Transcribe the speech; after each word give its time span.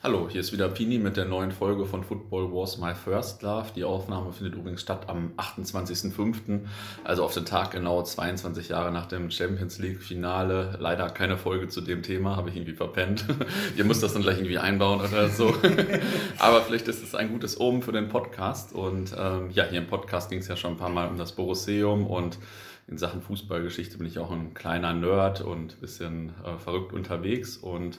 Hallo, 0.00 0.28
hier 0.30 0.42
ist 0.42 0.52
wieder 0.52 0.68
Pini 0.68 0.96
mit 0.98 1.16
der 1.16 1.24
neuen 1.24 1.50
Folge 1.50 1.84
von 1.84 2.04
Football 2.04 2.52
Was 2.52 2.78
My 2.78 2.94
First 2.94 3.42
Love. 3.42 3.70
Die 3.74 3.82
Aufnahme 3.82 4.32
findet 4.32 4.54
übrigens 4.54 4.80
statt 4.80 5.08
am 5.08 5.32
28.05., 5.36 6.60
also 7.02 7.24
auf 7.24 7.34
den 7.34 7.44
Tag 7.44 7.72
genau 7.72 8.00
22 8.04 8.68
Jahre 8.68 8.92
nach 8.92 9.06
dem 9.06 9.28
Champions 9.32 9.80
League 9.80 10.00
Finale. 10.00 10.76
Leider 10.78 11.10
keine 11.10 11.36
Folge 11.36 11.66
zu 11.66 11.80
dem 11.80 12.04
Thema, 12.04 12.36
habe 12.36 12.48
ich 12.48 12.54
irgendwie 12.54 12.76
verpennt. 12.76 13.24
Ihr 13.76 13.82
müsst 13.84 14.04
das 14.04 14.12
dann 14.12 14.22
gleich 14.22 14.36
irgendwie 14.36 14.58
einbauen 14.58 15.00
oder 15.00 15.30
so. 15.30 15.52
Aber 16.38 16.62
vielleicht 16.62 16.86
ist 16.86 17.02
es 17.02 17.16
ein 17.16 17.32
gutes 17.32 17.58
Omen 17.58 17.82
für 17.82 17.90
den 17.90 18.08
Podcast. 18.08 18.72
Und 18.72 19.16
ähm, 19.18 19.50
ja, 19.50 19.64
hier 19.64 19.80
im 19.80 19.88
Podcast 19.88 20.30
ging 20.30 20.38
es 20.38 20.46
ja 20.46 20.56
schon 20.56 20.74
ein 20.74 20.78
paar 20.78 20.90
Mal 20.90 21.08
um 21.08 21.18
das 21.18 21.32
Borusseum 21.32 22.06
und 22.06 22.38
in 22.86 22.98
Sachen 22.98 23.20
Fußballgeschichte 23.20 23.98
bin 23.98 24.06
ich 24.06 24.20
auch 24.20 24.30
ein 24.30 24.54
kleiner 24.54 24.94
Nerd 24.94 25.40
und 25.40 25.74
ein 25.74 25.80
bisschen 25.80 26.34
äh, 26.44 26.56
verrückt 26.56 26.92
unterwegs 26.92 27.56
und 27.56 27.98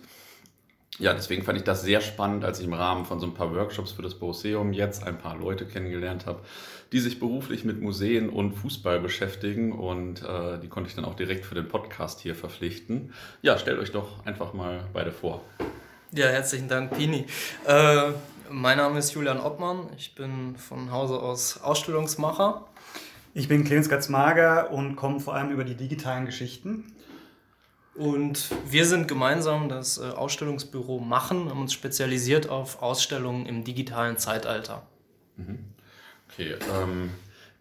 ja, 0.99 1.13
deswegen 1.13 1.43
fand 1.43 1.57
ich 1.57 1.63
das 1.63 1.81
sehr 1.81 2.01
spannend, 2.01 2.43
als 2.43 2.59
ich 2.59 2.65
im 2.65 2.73
Rahmen 2.73 3.05
von 3.05 3.19
so 3.19 3.25
ein 3.25 3.33
paar 3.33 3.55
Workshops 3.55 3.93
für 3.93 4.01
das 4.01 4.15
Borusseum 4.15 4.73
jetzt 4.73 5.05
ein 5.05 5.17
paar 5.17 5.37
Leute 5.37 5.65
kennengelernt 5.65 6.25
habe, 6.25 6.41
die 6.91 6.99
sich 6.99 7.19
beruflich 7.19 7.63
mit 7.63 7.81
Museen 7.81 8.29
und 8.29 8.53
Fußball 8.53 8.99
beschäftigen 8.99 9.71
und 9.71 10.21
äh, 10.23 10.59
die 10.59 10.67
konnte 10.67 10.89
ich 10.89 10.95
dann 10.95 11.05
auch 11.05 11.15
direkt 11.15 11.45
für 11.45 11.55
den 11.55 11.69
Podcast 11.69 12.19
hier 12.19 12.35
verpflichten. 12.35 13.13
Ja, 13.41 13.57
stellt 13.57 13.79
euch 13.79 13.93
doch 13.93 14.25
einfach 14.25 14.53
mal 14.53 14.83
beide 14.91 15.13
vor. 15.13 15.41
Ja, 16.11 16.27
herzlichen 16.27 16.67
Dank, 16.67 16.95
Pini. 16.97 17.25
Äh, 17.65 18.11
mein 18.49 18.77
Name 18.77 18.99
ist 18.99 19.13
Julian 19.13 19.39
Obmann. 19.39 19.87
Ich 19.95 20.15
bin 20.15 20.57
von 20.57 20.91
Hause 20.91 21.19
aus 21.19 21.61
Ausstellungsmacher. 21.61 22.65
Ich 23.33 23.47
bin 23.47 23.63
Clemens 23.63 23.87
Gatzmager 23.87 24.71
und 24.71 24.95
komme 24.97 25.19
vor 25.21 25.35
allem 25.35 25.51
über 25.51 25.63
die 25.63 25.75
digitalen 25.75 26.25
Geschichten. 26.25 26.91
Und 27.95 28.49
wir 28.69 28.85
sind 28.85 29.07
gemeinsam 29.07 29.67
das 29.67 29.97
äh, 29.97 30.03
Ausstellungsbüro 30.03 30.99
Machen, 30.99 31.49
haben 31.49 31.61
uns 31.61 31.73
spezialisiert 31.73 32.49
auf 32.49 32.81
Ausstellungen 32.81 33.45
im 33.45 33.63
digitalen 33.63 34.17
Zeitalter. 34.17 34.83
Mhm. 35.35 35.59
Okay, 36.31 36.55
ähm, 36.73 37.09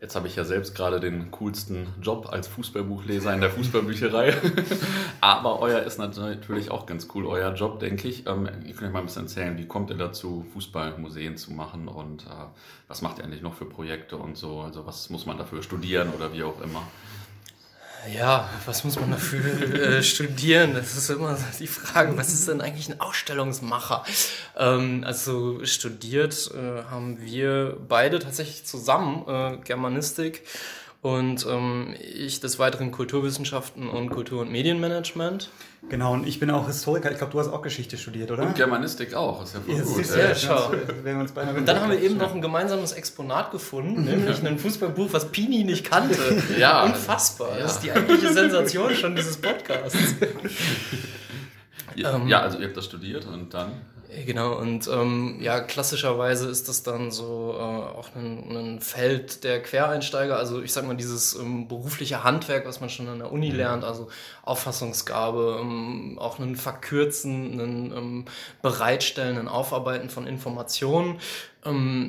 jetzt 0.01 0.15
habe 0.15 0.29
ich 0.29 0.37
ja 0.37 0.45
selbst 0.45 0.75
gerade 0.75 1.01
den 1.01 1.31
coolsten 1.31 1.89
Job 2.01 2.29
als 2.31 2.47
Fußballbuchleser 2.47 3.33
in 3.33 3.41
der 3.41 3.51
Fußballbücherei. 3.51 4.37
Aber 5.21 5.61
euer 5.61 5.81
ist 5.81 5.99
natürlich 5.99 6.71
auch 6.71 6.87
ganz 6.87 7.09
cool, 7.15 7.27
euer 7.27 7.55
Job, 7.55 7.81
denke 7.81 8.07
ich. 8.07 8.27
Ähm, 8.27 8.49
ihr 8.65 8.75
könnt 8.75 8.89
euch 8.89 8.93
mal 8.93 9.01
ein 9.01 9.07
bisschen 9.07 9.23
erzählen, 9.23 9.59
wie 9.59 9.67
kommt 9.67 9.91
ihr 9.91 9.97
dazu, 9.97 10.47
Fußballmuseen 10.53 11.37
zu 11.37 11.53
machen 11.53 11.89
und 11.89 12.27
äh, 12.27 12.47
was 12.87 13.03
macht 13.03 13.19
ihr 13.19 13.25
eigentlich 13.25 13.43
noch 13.43 13.55
für 13.55 13.65
Projekte 13.65 14.17
und 14.17 14.37
so? 14.37 14.61
Also 14.61 14.87
was 14.87 15.11
muss 15.11 15.27
man 15.27 15.39
dafür 15.39 15.63
studieren 15.63 16.11
oder 16.15 16.33
wie 16.33 16.45
auch 16.45 16.61
immer? 16.61 16.87
Ja, 18.15 18.49
was 18.65 18.85
muss 18.85 18.99
man 18.99 19.11
dafür 19.11 19.75
äh, 19.75 20.03
studieren? 20.03 20.75
Das 20.75 20.97
ist 20.97 21.11
immer 21.11 21.37
die 21.59 21.67
Frage, 21.67 22.17
was 22.17 22.33
ist 22.33 22.49
denn 22.49 22.61
eigentlich 22.61 22.89
ein 22.89 23.01
Ausstellungsmacher? 23.01 24.05
Ähm, 24.57 25.03
also 25.05 25.65
studiert 25.65 26.51
äh, 26.55 26.85
haben 26.91 27.21
wir 27.21 27.77
beide 27.89 28.19
tatsächlich 28.19 28.65
zusammen 28.65 29.25
äh, 29.29 29.59
Germanistik 29.65 30.45
und 31.01 31.47
ähm, 31.49 31.95
ich 32.15 32.41
des 32.41 32.59
Weiteren 32.59 32.91
Kulturwissenschaften 32.91 33.89
und 33.89 34.11
Kultur- 34.11 34.41
und 34.41 34.51
Medienmanagement. 34.51 35.49
Genau, 35.89 36.13
und 36.13 36.27
ich 36.27 36.41
bin 36.41 36.51
auch 36.51 36.67
Historiker. 36.67 37.13
Ich 37.13 37.19
glaube, 37.19 37.33
du 37.33 37.39
hast 37.39 37.49
auch 37.49 37.63
Geschichte 37.63 37.97
studiert, 37.97 38.33
oder? 38.33 38.43
Und 38.43 38.57
Germanistik 38.57 39.15
auch, 39.15 39.45
ist 39.45 39.55
ja 39.55 39.61
voll 39.61 39.81
gut. 39.81 40.01
Ist 40.01 40.17
ja, 40.17 40.35
schau. 40.35 40.71
und 40.71 41.69
dann 41.69 41.81
haben 41.81 41.91
wir 41.93 42.03
eben 42.03 42.17
noch 42.17 42.35
ein 42.35 42.43
gemeinsames 42.43 42.93
Exponat 42.93 43.53
gefunden, 43.53 44.05
nämlich 44.05 44.45
ein 44.45 44.59
Fußballbuch, 44.59 45.13
was 45.13 45.31
Pini 45.31 45.63
nicht 45.63 45.89
kannte. 45.89 46.19
Ja. 46.59 46.83
Unfassbar. 46.83 47.57
Ja. 47.57 47.63
Das 47.63 47.75
ist 47.75 47.85
die 47.85 47.93
eigentliche 47.93 48.33
Sensation 48.33 48.93
schon 48.95 49.15
dieses 49.15 49.37
Podcasts. 49.37 49.97
Ja, 51.99 52.15
ähm, 52.15 52.29
ja, 52.29 52.41
also 52.41 52.59
ihr 52.59 52.67
habt 52.67 52.77
das 52.77 52.85
studiert 52.85 53.27
und 53.27 53.53
dann? 53.53 53.73
Genau, 54.25 54.55
und 54.55 54.89
ähm, 54.89 55.37
ja, 55.41 55.61
klassischerweise 55.61 56.49
ist 56.49 56.67
das 56.67 56.83
dann 56.83 57.11
so 57.11 57.55
äh, 57.55 57.61
auch 57.61 58.09
ein, 58.17 58.57
ein, 58.57 58.81
Feld 58.81 59.45
der 59.45 59.63
Quereinsteiger, 59.63 60.39
also 60.39 60.63
ich 60.63 60.73
sag 60.73 60.87
mal 60.87 60.97
dieses 60.97 61.35
ähm, 61.35 61.69
berufliche 61.69 62.25
Handwerk, 62.25 62.67
was 62.67 62.81
man 62.81 62.89
schon 62.89 63.07
an 63.09 63.19
der 63.19 63.31
Uni 63.31 63.51
mhm. 63.51 63.57
lernt, 63.57 63.85
also 63.85 64.09
Auffassungsgabe, 64.45 65.59
ähm, 65.61 66.19
auch 66.19 66.39
einen 66.39 66.57
Verkürzen, 66.57 67.61
einen 67.61 67.93
ähm, 67.95 68.25
Bereitstellen, 68.63 69.37
ein 69.37 69.49
Aufarbeiten 69.49 70.09
von 70.09 70.27
Informationen, 70.27 71.19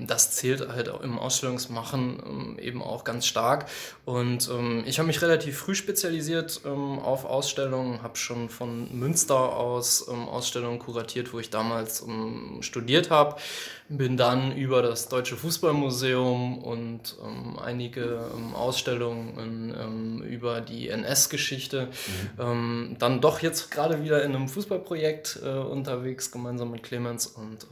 das 0.07 0.31
zählt 0.31 0.67
halt 0.67 0.89
auch 0.89 1.01
im 1.01 1.17
Ausstellungsmachen 1.17 2.21
ähm, 2.25 2.59
eben 2.59 2.81
auch 2.81 3.03
ganz 3.03 3.25
stark. 3.25 3.67
Und 4.05 4.49
ähm, 4.49 4.83
ich 4.85 4.99
habe 4.99 5.07
mich 5.07 5.21
relativ 5.21 5.57
früh 5.57 5.75
spezialisiert 5.75 6.61
auf 6.65 7.25
Ausstellungen, 7.25 8.01
habe 8.01 8.17
schon 8.17 8.49
von 8.49 8.97
Münster 8.97 9.55
aus 9.55 10.07
Ausstellungen 10.07 10.79
kuratiert, 10.79 11.33
wo 11.33 11.39
ich 11.39 11.49
damals 11.49 12.03
studiert 12.61 13.09
habe. 13.09 13.35
Bin 13.87 14.17
dann 14.17 14.55
über 14.55 14.81
das 14.81 15.09
Deutsche 15.09 15.35
Fußballmuseum 15.35 16.59
und 16.59 17.17
einige 17.63 18.21
Ausstellungen 18.53 20.23
über 20.23 20.61
die 20.61 20.89
NS-Geschichte 20.89 21.89
mhm. 22.37 22.97
dann 22.99 23.21
doch 23.21 23.41
jetzt 23.41 23.71
gerade 23.71 24.03
wieder 24.03 24.23
in 24.23 24.35
einem 24.35 24.47
Fußballprojekt 24.47 25.39
äh, 25.43 25.49
unterwegs, 25.49 26.31
gemeinsam 26.31 26.71
mit 26.71 26.83
Clemens. 26.83 27.27
Und 27.27 27.67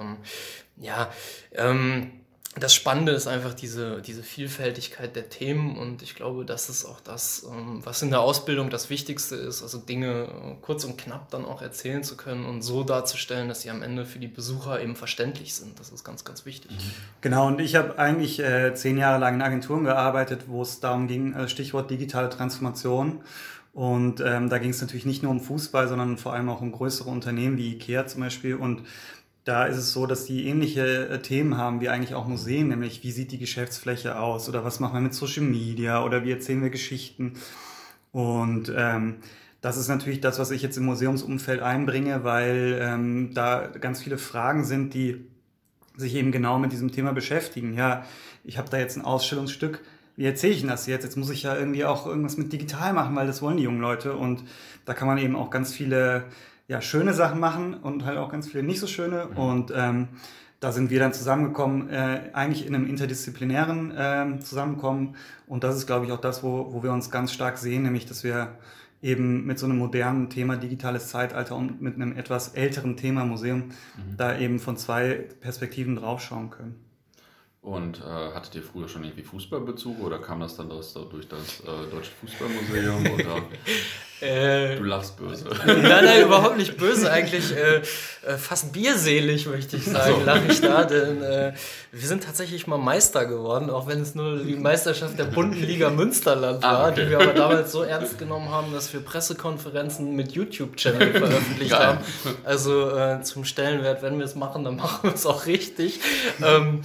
ja, 0.79 1.09
ähm, 1.53 2.11
das 2.59 2.73
Spannende 2.73 3.11
ist 3.11 3.27
einfach 3.27 3.53
diese, 3.53 4.01
diese 4.01 4.23
Vielfältigkeit 4.23 5.15
der 5.15 5.29
Themen 5.29 5.77
und 5.77 6.01
ich 6.01 6.15
glaube, 6.15 6.45
das 6.45 6.69
ist 6.69 6.85
auch 6.85 6.99
das, 6.99 7.45
ähm, 7.49 7.81
was 7.83 8.01
in 8.01 8.09
der 8.09 8.21
Ausbildung 8.21 8.69
das 8.69 8.89
Wichtigste 8.89 9.35
ist, 9.35 9.61
also 9.61 9.77
Dinge 9.77 10.23
äh, 10.23 10.55
kurz 10.61 10.83
und 10.83 10.97
knapp 10.97 11.29
dann 11.29 11.45
auch 11.45 11.61
erzählen 11.61 12.03
zu 12.03 12.17
können 12.17 12.45
und 12.45 12.61
so 12.63 12.83
darzustellen, 12.83 13.47
dass 13.47 13.61
sie 13.61 13.69
am 13.69 13.83
Ende 13.83 14.05
für 14.05 14.19
die 14.19 14.27
Besucher 14.27 14.81
eben 14.81 14.95
verständlich 14.95 15.53
sind. 15.53 15.79
Das 15.79 15.89
ist 15.89 16.03
ganz, 16.03 16.25
ganz 16.25 16.45
wichtig. 16.45 16.71
Mhm. 16.71 16.91
Genau, 17.21 17.47
und 17.47 17.61
ich 17.61 17.75
habe 17.75 17.99
eigentlich 17.99 18.39
äh, 18.39 18.73
zehn 18.73 18.97
Jahre 18.97 19.19
lang 19.19 19.35
in 19.35 19.41
Agenturen 19.41 19.83
gearbeitet, 19.83 20.45
wo 20.47 20.61
es 20.61 20.79
darum 20.79 21.07
ging, 21.07 21.33
äh, 21.33 21.47
Stichwort 21.47 21.91
digitale 21.91 22.29
Transformation. 22.29 23.21
Und 23.73 24.21
ähm, 24.21 24.49
da 24.49 24.57
ging 24.57 24.71
es 24.71 24.81
natürlich 24.81 25.05
nicht 25.05 25.21
nur 25.21 25.31
um 25.31 25.39
Fußball, 25.39 25.87
sondern 25.87 26.17
vor 26.17 26.33
allem 26.33 26.49
auch 26.49 26.61
um 26.61 26.71
größere 26.71 27.11
Unternehmen 27.11 27.57
wie 27.57 27.73
IKEA 27.73 28.07
zum 28.07 28.21
Beispiel. 28.21 28.55
Und 28.55 28.81
da 29.47 29.65
ist 29.65 29.77
es 29.77 29.93
so, 29.93 30.05
dass 30.05 30.25
die 30.25 30.47
ähnliche 30.47 31.07
äh, 31.07 31.21
Themen 31.21 31.57
haben 31.57 31.79
wie 31.79 31.87
eigentlich 31.87 32.15
auch 32.15 32.27
Museen, 32.27 32.67
nämlich 32.67 33.03
wie 33.03 33.11
sieht 33.11 33.31
die 33.31 33.37
Geschäftsfläche 33.37 34.19
aus 34.19 34.49
oder 34.49 34.65
was 34.65 34.81
machen 34.81 34.95
wir 34.95 35.01
mit 35.01 35.13
Social 35.13 35.43
Media 35.43 36.03
oder 36.03 36.25
wie 36.25 36.31
erzählen 36.31 36.61
wir 36.61 36.69
Geschichten. 36.69 37.33
Und 38.11 38.71
ähm, 38.75 39.17
das 39.61 39.77
ist 39.77 39.87
natürlich 39.87 40.19
das, 40.19 40.37
was 40.37 40.51
ich 40.51 40.61
jetzt 40.61 40.77
im 40.77 40.85
Museumsumfeld 40.85 41.61
einbringe, 41.61 42.25
weil 42.25 42.77
ähm, 42.81 43.33
da 43.33 43.67
ganz 43.67 44.01
viele 44.01 44.17
Fragen 44.17 44.65
sind, 44.65 44.93
die 44.93 45.25
sich 45.95 46.15
eben 46.15 46.31
genau 46.31 46.59
mit 46.59 46.73
diesem 46.73 46.91
Thema 46.91 47.13
beschäftigen. 47.13 47.73
Ja, 47.73 48.05
ich 48.43 48.57
habe 48.57 48.69
da 48.69 48.77
jetzt 48.77 48.97
ein 48.97 49.05
Ausstellungsstück, 49.05 49.81
wie 50.17 50.25
erzähle 50.25 50.53
ich 50.53 50.59
denn 50.61 50.69
das 50.69 50.87
jetzt? 50.87 51.03
Jetzt 51.03 51.15
muss 51.15 51.29
ich 51.29 51.43
ja 51.43 51.55
irgendwie 51.55 51.85
auch 51.85 52.05
irgendwas 52.05 52.37
mit 52.37 52.51
digital 52.51 52.91
machen, 52.91 53.15
weil 53.15 53.27
das 53.27 53.41
wollen 53.41 53.57
die 53.57 53.63
jungen 53.63 53.81
Leute. 53.81 54.13
Und 54.13 54.43
da 54.85 54.93
kann 54.93 55.07
man 55.07 55.19
eben 55.19 55.35
auch 55.35 55.51
ganz 55.51 55.71
viele 55.71 56.25
ja, 56.67 56.81
schöne 56.81 57.13
Sachen 57.13 57.39
machen 57.39 57.73
und 57.75 58.05
halt 58.05 58.17
auch 58.17 58.29
ganz 58.29 58.47
viele 58.47 58.63
nicht 58.63 58.79
so 58.79 58.87
schöne. 58.87 59.27
Mhm. 59.31 59.37
Und 59.37 59.73
ähm, 59.75 60.07
da 60.59 60.71
sind 60.71 60.89
wir 60.89 60.99
dann 60.99 61.13
zusammengekommen, 61.13 61.89
äh, 61.89 62.31
eigentlich 62.33 62.65
in 62.65 62.73
einem 62.73 62.87
interdisziplinären 62.87 63.91
äh, 63.91 64.39
Zusammenkommen. 64.39 65.15
Und 65.45 65.63
das 65.63 65.77
ist, 65.77 65.87
glaube 65.87 66.05
ich, 66.05 66.11
auch 66.11 66.19
das, 66.19 66.43
wo, 66.43 66.73
wo 66.73 66.83
wir 66.83 66.91
uns 66.91 67.11
ganz 67.11 67.31
stark 67.31 67.57
sehen, 67.57 67.83
nämlich, 67.83 68.05
dass 68.05 68.23
wir 68.23 68.57
eben 69.01 69.45
mit 69.45 69.59
so 69.59 69.67
einem 69.67 69.77
modernen 69.77 70.29
Thema 70.29 70.57
digitales 70.57 71.09
Zeitalter 71.09 71.55
und 71.55 71.81
mit 71.81 71.95
einem 71.95 72.17
etwas 72.17 72.49
älteren 72.49 72.97
Thema 72.97 73.25
Museum 73.25 73.65
mhm. 73.65 74.17
da 74.17 74.37
eben 74.37 74.57
von 74.57 74.75
zwei 74.75 75.25
Perspektiven 75.39 75.95
draufschauen 75.95 76.49
können. 76.49 76.86
Und 77.61 77.99
äh, 77.99 78.33
hattet 78.33 78.55
ihr 78.55 78.63
früher 78.63 78.87
schon 78.87 79.03
irgendwie 79.03 79.23
Fußballbezug 79.23 79.99
oder 79.99 80.19
kam 80.19 80.39
das 80.39 80.55
dann 80.55 80.69
das, 80.69 80.93
durch 80.93 81.27
das 81.27 81.59
äh, 81.61 81.91
Deutsche 81.91 82.11
Fußballmuseum? 82.21 83.13
Oder 83.13 83.41
äh, 84.21 84.77
du 84.77 84.83
lachst 84.83 85.17
böse. 85.17 85.49
Nein, 85.65 86.05
nein, 86.05 86.23
überhaupt 86.23 86.55
nicht 86.57 86.77
böse. 86.77 87.11
Eigentlich 87.11 87.51
äh, 87.53 87.81
äh, 88.25 88.37
fast 88.37 88.71
bierselig, 88.71 89.47
möchte 89.47 89.75
ich 89.75 89.83
sagen, 89.83 90.15
so. 90.19 90.25
lache 90.25 90.45
ich 90.49 90.61
da. 90.61 90.83
Denn 90.85 91.21
äh, 91.21 91.53
wir 91.91 92.07
sind 92.07 92.23
tatsächlich 92.23 92.67
mal 92.67 92.77
Meister 92.77 93.25
geworden, 93.25 93.69
auch 93.69 93.87
wenn 93.87 94.01
es 94.01 94.15
nur 94.15 94.37
die 94.37 94.55
Meisterschaft 94.55 95.19
der 95.19 95.25
bunten 95.25 95.61
Liga 95.61 95.89
Münsterland 95.89 96.63
ah, 96.63 96.71
war, 96.71 96.79
ah, 96.79 96.89
okay. 96.89 97.03
die 97.03 97.09
wir 97.09 97.19
aber 97.19 97.33
damals 97.33 97.73
so 97.73 97.81
ernst 97.81 98.17
genommen 98.17 98.49
haben, 98.49 98.71
dass 98.71 98.93
wir 98.93 99.01
Pressekonferenzen 99.01 100.15
mit 100.15 100.31
YouTube-Channel 100.31 101.11
veröffentlicht 101.11 101.71
Geil. 101.71 101.85
haben. 101.85 101.97
Also 102.45 103.19
zum 103.23 103.43
Stellenwert, 103.43 104.03
wenn 104.03 104.19
wir 104.19 104.25
es 104.25 104.35
machen, 104.35 104.63
dann 104.63 104.77
machen 104.77 105.09
wir 105.09 105.13
es 105.13 105.25
auch 105.25 105.47
richtig. 105.47 105.99
Ähm, 106.41 106.81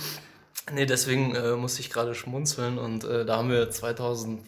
Nee, 0.71 0.87
deswegen 0.87 1.35
äh, 1.35 1.57
musste 1.57 1.81
ich 1.81 1.91
gerade 1.91 2.15
schmunzeln 2.15 2.79
und 2.79 3.05
äh, 3.05 3.25
da 3.25 3.39
haben 3.39 3.51
wir 3.51 3.71
2008 3.71 4.43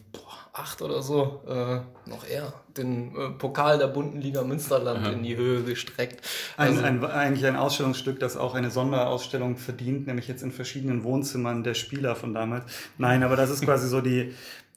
2008 0.55 0.81
oder 0.81 1.01
so, 1.01 1.41
äh, 1.47 2.09
noch 2.09 2.27
eher, 2.27 2.53
den 2.77 3.15
äh, 3.15 3.29
Pokal 3.37 3.77
der 3.77 3.87
bunten 3.87 4.21
Liga 4.21 4.43
Münsterland 4.43 5.05
in 5.07 5.23
die 5.23 5.35
Höhe 5.35 5.63
gestreckt. 5.63 6.25
Also, 6.57 6.81
ein, 6.81 7.03
ein, 7.03 7.11
eigentlich 7.11 7.45
ein 7.45 7.55
Ausstellungsstück, 7.55 8.19
das 8.19 8.37
auch 8.37 8.55
eine 8.55 8.71
Sonderausstellung 8.71 9.57
verdient, 9.57 10.07
nämlich 10.07 10.27
jetzt 10.27 10.43
in 10.43 10.51
verschiedenen 10.51 11.03
Wohnzimmern 11.03 11.63
der 11.63 11.73
Spieler 11.73 12.15
von 12.15 12.33
damals. 12.33 12.65
Nein, 12.97 13.23
aber 13.23 13.35
das 13.35 13.49
ist 13.49 13.61
quasi 13.65 13.87
so 13.87 14.01
die, 14.01 14.33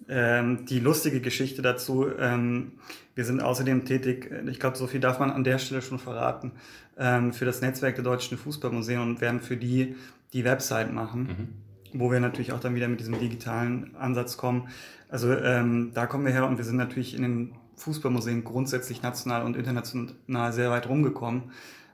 ähm, 0.09 0.67
die 0.67 0.81
lustige 0.81 1.21
Geschichte 1.21 1.63
dazu. 1.63 2.07
Ähm, 2.19 2.73
wir 3.15 3.25
sind 3.25 3.41
außerdem 3.41 3.85
tätig, 3.85 4.31
ich 4.47 4.61
glaube, 4.61 4.77
so 4.77 4.87
viel 4.87 5.01
darf 5.01 5.19
man 5.19 5.31
an 5.31 5.45
der 5.45 5.59
Stelle 5.59 5.83
schon 5.83 5.99
verraten, 5.99 6.53
ähm, 6.99 7.33
für 7.33 7.45
das 7.45 7.61
Netzwerk 7.61 7.95
der 7.95 8.05
Deutschen 8.05 8.39
Fußballmuseen 8.39 9.01
und 9.01 9.21
werden 9.21 9.41
für 9.41 9.57
die 9.57 9.97
die 10.33 10.45
Website 10.45 10.93
machen. 10.93 11.23
Mhm 11.23 11.69
wo 11.93 12.11
wir 12.11 12.21
natürlich 12.21 12.53
auch 12.53 12.61
dann 12.61 12.75
wieder 12.75 12.89
mit 12.89 13.01
diesem 13.01 13.19
digitalen 13.19 13.97
Ansatz 13.97 14.37
kommen. 14.37 14.69
Also 15.09 15.33
ähm, 15.33 15.93
da 15.95 16.07
kommen 16.07 16.25
wir 16.25 16.33
her 16.33 16.47
und 16.47 16.59
wir 16.59 16.65
sind 16.65 16.77
natürlich 16.77 17.15
in 17.15 17.23
den 17.23 17.55
Fußballmuseen 17.77 18.45
grundsätzlich 18.45 19.03
national 19.03 19.45
und 19.45 19.57
international 19.57 20.53
sehr 20.53 20.71
weit 20.71 20.89
rumgekommen, 20.89 21.53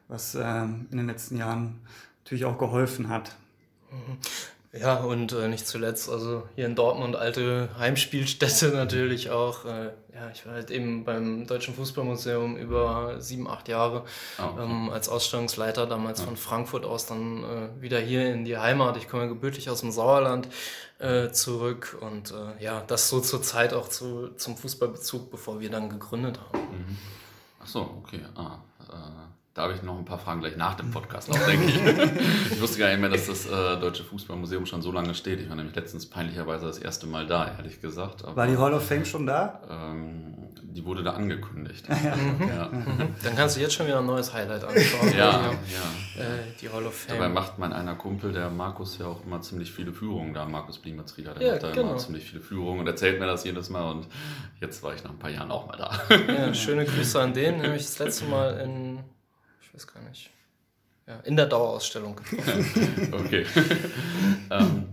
was 0.09 0.35
ähm, 0.35 0.87
in 0.91 0.99
den 0.99 1.07
letzten 1.07 1.37
Jahren 1.37 1.81
natürlich 2.25 2.45
auch 2.45 2.59
geholfen 2.59 3.09
hat. 3.09 3.37
Ja, 4.79 4.97
und 4.97 5.33
äh, 5.33 5.47
nicht 5.47 5.69
zuletzt, 5.69 6.11
also 6.11 6.49
hier 6.57 6.67
in 6.67 6.75
Dortmund 6.75 7.15
alte 7.15 7.69
Heimspielstätte 7.79 8.69
natürlich 8.75 9.31
auch. 9.31 9.65
Äh, 9.65 9.91
ja, 10.13 10.31
ich 10.33 10.47
war 10.47 10.55
halt 10.55 10.71
eben 10.71 11.05
beim 11.05 11.47
Deutschen 11.47 11.75
Fußballmuseum 11.75 12.57
über 12.57 13.21
sieben, 13.21 13.49
acht 13.49 13.69
Jahre 13.69 14.05
oh, 14.39 14.43
okay. 14.43 14.63
ähm, 14.63 14.91
als 14.91 15.09
Ausstellungsleiter, 15.09 15.87
damals 15.87 16.21
ja. 16.21 16.27
von 16.27 16.37
Frankfurt 16.37 16.85
aus 16.85 17.07
dann 17.07 17.45
äh, 17.45 17.83
wieder 17.83 18.01
hier 18.01 18.33
in 18.33 18.45
die 18.45 18.59
Heimat. 18.59 18.97
Ich 18.97 19.09
komme 19.09 19.29
gebürtig 19.29 19.71
aus 19.71 19.81
dem 19.81 19.93
Sauerland 19.93 20.49
äh, 20.99 21.31
zurück 21.31 21.97
und 22.01 22.33
äh, 22.33 22.63
ja, 22.63 22.83
das 22.87 23.09
so 23.09 23.21
zur 23.21 23.43
Zeit 23.43 23.75
auch 23.75 23.89
zu, 23.89 24.31
zum 24.37 24.57
Fußballbezug, 24.57 25.31
bevor 25.31 25.61
wir 25.61 25.71
dann 25.71 25.89
gegründet 25.89 26.41
haben. 26.41 26.59
Mhm. 26.59 26.99
Ach 27.63 27.67
so, 27.67 27.81
okay. 28.03 28.21
Ah, 28.35 28.59
äh, 28.89 29.24
da 29.55 29.63
habe 29.63 29.75
ich 29.75 29.83
noch 29.85 29.97
ein 29.97 30.05
paar 30.05 30.19
Fragen 30.19 30.41
gleich 30.41 30.57
nach 30.57 30.75
dem 30.75 30.91
Podcast 30.91 31.29
noch, 31.29 31.39
denke 31.47 31.67
ich. 31.67 31.77
ich 32.53 32.61
wusste 32.61 32.81
gar 32.81 32.89
nicht 32.89 32.99
mehr, 32.99 33.09
dass 33.09 33.29
das 33.29 33.47
äh, 33.47 33.79
Deutsche 33.79 34.03
Fußballmuseum 34.03 34.67
schon 34.67 34.83
so 34.83 34.91
lange 34.91 35.15
steht. 35.15 35.41
Ich 35.41 35.49
war 35.49 35.55
nämlich 35.55 35.77
letztens 35.77 36.07
peinlicherweise 36.07 36.67
das 36.67 36.79
erste 36.79 37.07
Mal 37.07 37.29
da, 37.29 37.53
ehrlich 37.57 37.81
gesagt. 37.81 38.25
Aber, 38.25 38.35
war 38.35 38.47
die 38.49 38.59
Hall 38.59 38.75
of 38.75 38.85
Fame 38.85 39.05
schon 39.05 39.27
da? 39.27 39.61
Ähm, 39.71 40.35
die 40.61 40.85
wurde 40.85 41.05
da 41.05 41.13
angekündigt. 41.13 41.87
ja. 41.89 42.17
ja. 42.49 42.71
Dann 43.23 43.37
kannst 43.37 43.57
du 43.57 43.61
jetzt 43.61 43.75
schon 43.75 43.87
wieder 43.87 44.01
ein 44.01 44.07
neues 44.07 44.35
Highlight 44.35 44.65
anschauen. 44.65 45.13
ja, 45.17 45.53
ja. 45.53 46.21
Äh, 46.21 46.27
die 46.61 46.69
Hall 46.69 46.85
of 46.85 46.95
Fame. 46.97 47.19
Dabei 47.19 47.29
macht 47.29 47.61
mein 47.61 47.73
einer 47.73 47.95
Kumpel, 47.95 48.33
der 48.33 48.51
Markus, 48.51 48.99
ja 48.99 49.07
auch 49.07 49.25
immer 49.25 49.41
ziemlich 49.41 49.71
viele 49.71 49.93
Führungen 49.93 50.35
da. 50.35 50.47
Markus 50.47 50.79
Bliematzrieder, 50.79 51.33
der 51.33 51.47
ja, 51.47 51.53
macht 51.53 51.63
da 51.63 51.71
genau. 51.71 51.91
immer 51.91 51.99
ziemlich 51.99 52.25
viele 52.25 52.43
Führungen 52.43 52.81
und 52.81 52.89
erzählt 52.89 53.21
mir 53.21 53.27
das 53.27 53.45
jedes 53.45 53.71
Mal. 53.71 53.89
Und 53.89 54.09
jetzt 54.61 54.83
war 54.83 54.95
ich 54.95 55.05
nach 55.05 55.13
ein 55.13 55.19
paar 55.21 55.31
Jahren 55.31 55.53
auch 55.53 55.69
mal 55.69 55.77
da. 55.77 56.01
ja, 56.27 56.53
schöne 56.55 56.85
Grüße 56.87 57.23
an 57.23 57.33
den. 57.33 57.61
Nämlich 57.61 57.83
das 57.83 58.01
letzte 58.01 58.25
Mal 58.25 58.59
in 58.59 59.05
weiß 59.75 59.87
gar 59.87 60.03
nicht. 60.03 60.31
Ja, 61.07 61.21
in 61.21 61.37
der 61.37 61.47
Dauerausstellung. 61.47 62.19
okay. 63.13 63.45
ähm, 64.51 64.87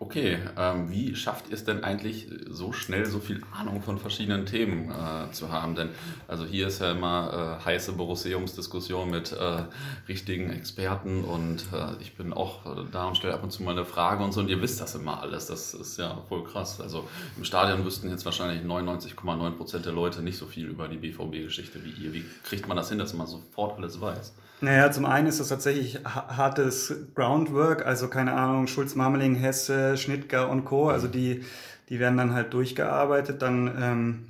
okay, 0.00 0.38
ähm, 0.56 0.90
wie 0.90 1.14
schafft 1.14 1.48
ihr 1.48 1.54
es 1.54 1.64
denn 1.64 1.84
eigentlich 1.84 2.26
so 2.48 2.72
schnell 2.72 3.04
so 3.04 3.20
viel 3.20 3.42
Ahnung 3.52 3.82
von 3.82 3.98
verschiedenen 3.98 4.46
Themen 4.46 4.90
äh, 4.90 5.30
zu 5.30 5.52
haben? 5.52 5.74
Denn 5.74 5.90
also 6.26 6.46
hier 6.46 6.68
ist 6.68 6.80
ja 6.80 6.92
immer 6.92 7.58
äh, 7.60 7.64
heiße 7.64 7.92
Borusseumsdiskussion 7.92 9.10
mit 9.10 9.32
äh, 9.32 9.64
richtigen 10.08 10.50
Experten 10.50 11.22
und 11.22 11.66
äh, 11.74 12.00
ich 12.00 12.16
bin 12.16 12.32
auch 12.32 12.64
äh, 12.64 12.84
da 12.90 13.08
und 13.08 13.18
stelle 13.18 13.34
ab 13.34 13.42
und 13.42 13.52
zu 13.52 13.62
mal 13.62 13.72
eine 13.72 13.84
Frage 13.84 14.24
und 14.24 14.32
so 14.32 14.40
und 14.40 14.48
ihr 14.48 14.62
wisst 14.62 14.80
das 14.80 14.94
immer 14.94 15.20
alles. 15.20 15.46
Das 15.46 15.74
ist 15.74 15.98
ja 15.98 16.16
voll 16.30 16.44
krass. 16.44 16.80
Also 16.80 17.06
im 17.36 17.44
Stadion 17.44 17.84
wüssten 17.84 18.08
jetzt 18.08 18.24
wahrscheinlich 18.24 18.64
99,9 18.64 19.50
Prozent 19.50 19.84
der 19.84 19.92
Leute 19.92 20.22
nicht 20.22 20.38
so 20.38 20.46
viel 20.46 20.66
über 20.66 20.88
die 20.88 20.96
BVB-Geschichte 20.96 21.84
wie 21.84 22.02
ihr. 22.02 22.14
Wie 22.14 22.24
kriegt 22.42 22.66
man 22.66 22.78
das 22.78 22.88
hin, 22.88 22.98
dass 22.98 23.12
man 23.12 23.26
sofort 23.26 23.76
alles 23.76 24.00
weiß? 24.00 24.32
Naja, 24.60 24.90
zum 24.90 25.06
einen 25.06 25.26
ist 25.26 25.40
das 25.40 25.48
tatsächlich 25.48 26.00
hartes 26.04 26.94
Groundwork, 27.14 27.86
also 27.86 28.08
keine 28.08 28.34
Ahnung, 28.34 28.66
Schulz, 28.66 28.94
Marmeling, 28.94 29.34
Hesse, 29.34 29.96
Schnittger 29.96 30.50
und 30.50 30.66
Co. 30.66 30.90
Also 30.90 31.08
die, 31.08 31.44
die 31.88 31.98
werden 31.98 32.18
dann 32.18 32.34
halt 32.34 32.52
durchgearbeitet, 32.52 33.40
dann, 33.40 33.74
ähm, 33.80 34.26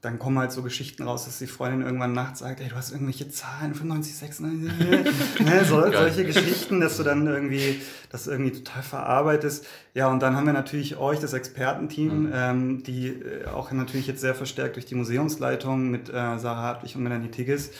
dann 0.00 0.20
kommen 0.20 0.38
halt 0.38 0.52
so 0.52 0.62
Geschichten 0.62 1.02
raus, 1.02 1.24
dass 1.24 1.38
die 1.38 1.48
Freundin 1.48 1.82
irgendwann 1.82 2.12
nachts 2.12 2.40
sagt, 2.40 2.60
ey, 2.60 2.68
du 2.68 2.76
hast 2.76 2.92
irgendwelche 2.92 3.28
Zahlen, 3.28 3.74
95, 3.74 4.16
96, 4.16 5.44
ne, 5.44 5.64
so, 5.64 5.80
solche 5.92 6.24
Geschichten, 6.24 6.80
dass 6.80 6.96
du 6.96 7.02
dann 7.02 7.26
irgendwie 7.26 7.80
das 8.10 8.28
irgendwie 8.28 8.52
total 8.52 8.82
verarbeitest. 8.82 9.66
Ja, 9.94 10.08
und 10.08 10.20
dann 10.20 10.36
haben 10.36 10.46
wir 10.46 10.52
natürlich 10.52 10.96
euch, 10.96 11.18
das 11.18 11.32
Expertenteam, 11.32 12.26
mhm. 12.26 12.32
ähm, 12.32 12.82
die 12.84 13.08
äh, 13.08 13.46
auch 13.46 13.72
natürlich 13.72 14.06
jetzt 14.06 14.20
sehr 14.20 14.34
verstärkt 14.34 14.76
durch 14.76 14.86
die 14.86 14.94
Museumsleitung 14.94 15.90
mit 15.90 16.08
äh, 16.08 16.38
Sarah 16.38 16.62
Hartwig 16.62 16.94
und 16.94 17.02
Melanie 17.02 17.30
Tigges 17.30 17.70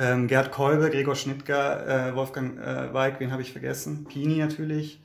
ähm, 0.00 0.26
Gerd 0.26 0.50
Kolbe, 0.50 0.90
Gregor 0.90 1.14
Schnittger, 1.14 2.08
äh, 2.08 2.14
Wolfgang 2.16 2.58
äh, 2.58 2.92
Weig, 2.92 3.20
wen 3.20 3.30
habe 3.30 3.42
ich 3.42 3.52
vergessen? 3.52 4.06
Pini 4.06 4.38
natürlich. 4.38 4.98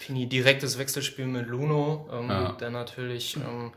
Pini, 0.00 0.28
direktes 0.28 0.78
Wechselspiel 0.78 1.26
mit 1.26 1.46
Luno, 1.48 2.08
ähm, 2.12 2.28
ja. 2.28 2.52
der 2.52 2.70
natürlich 2.70 3.36
ähm, 3.36 3.72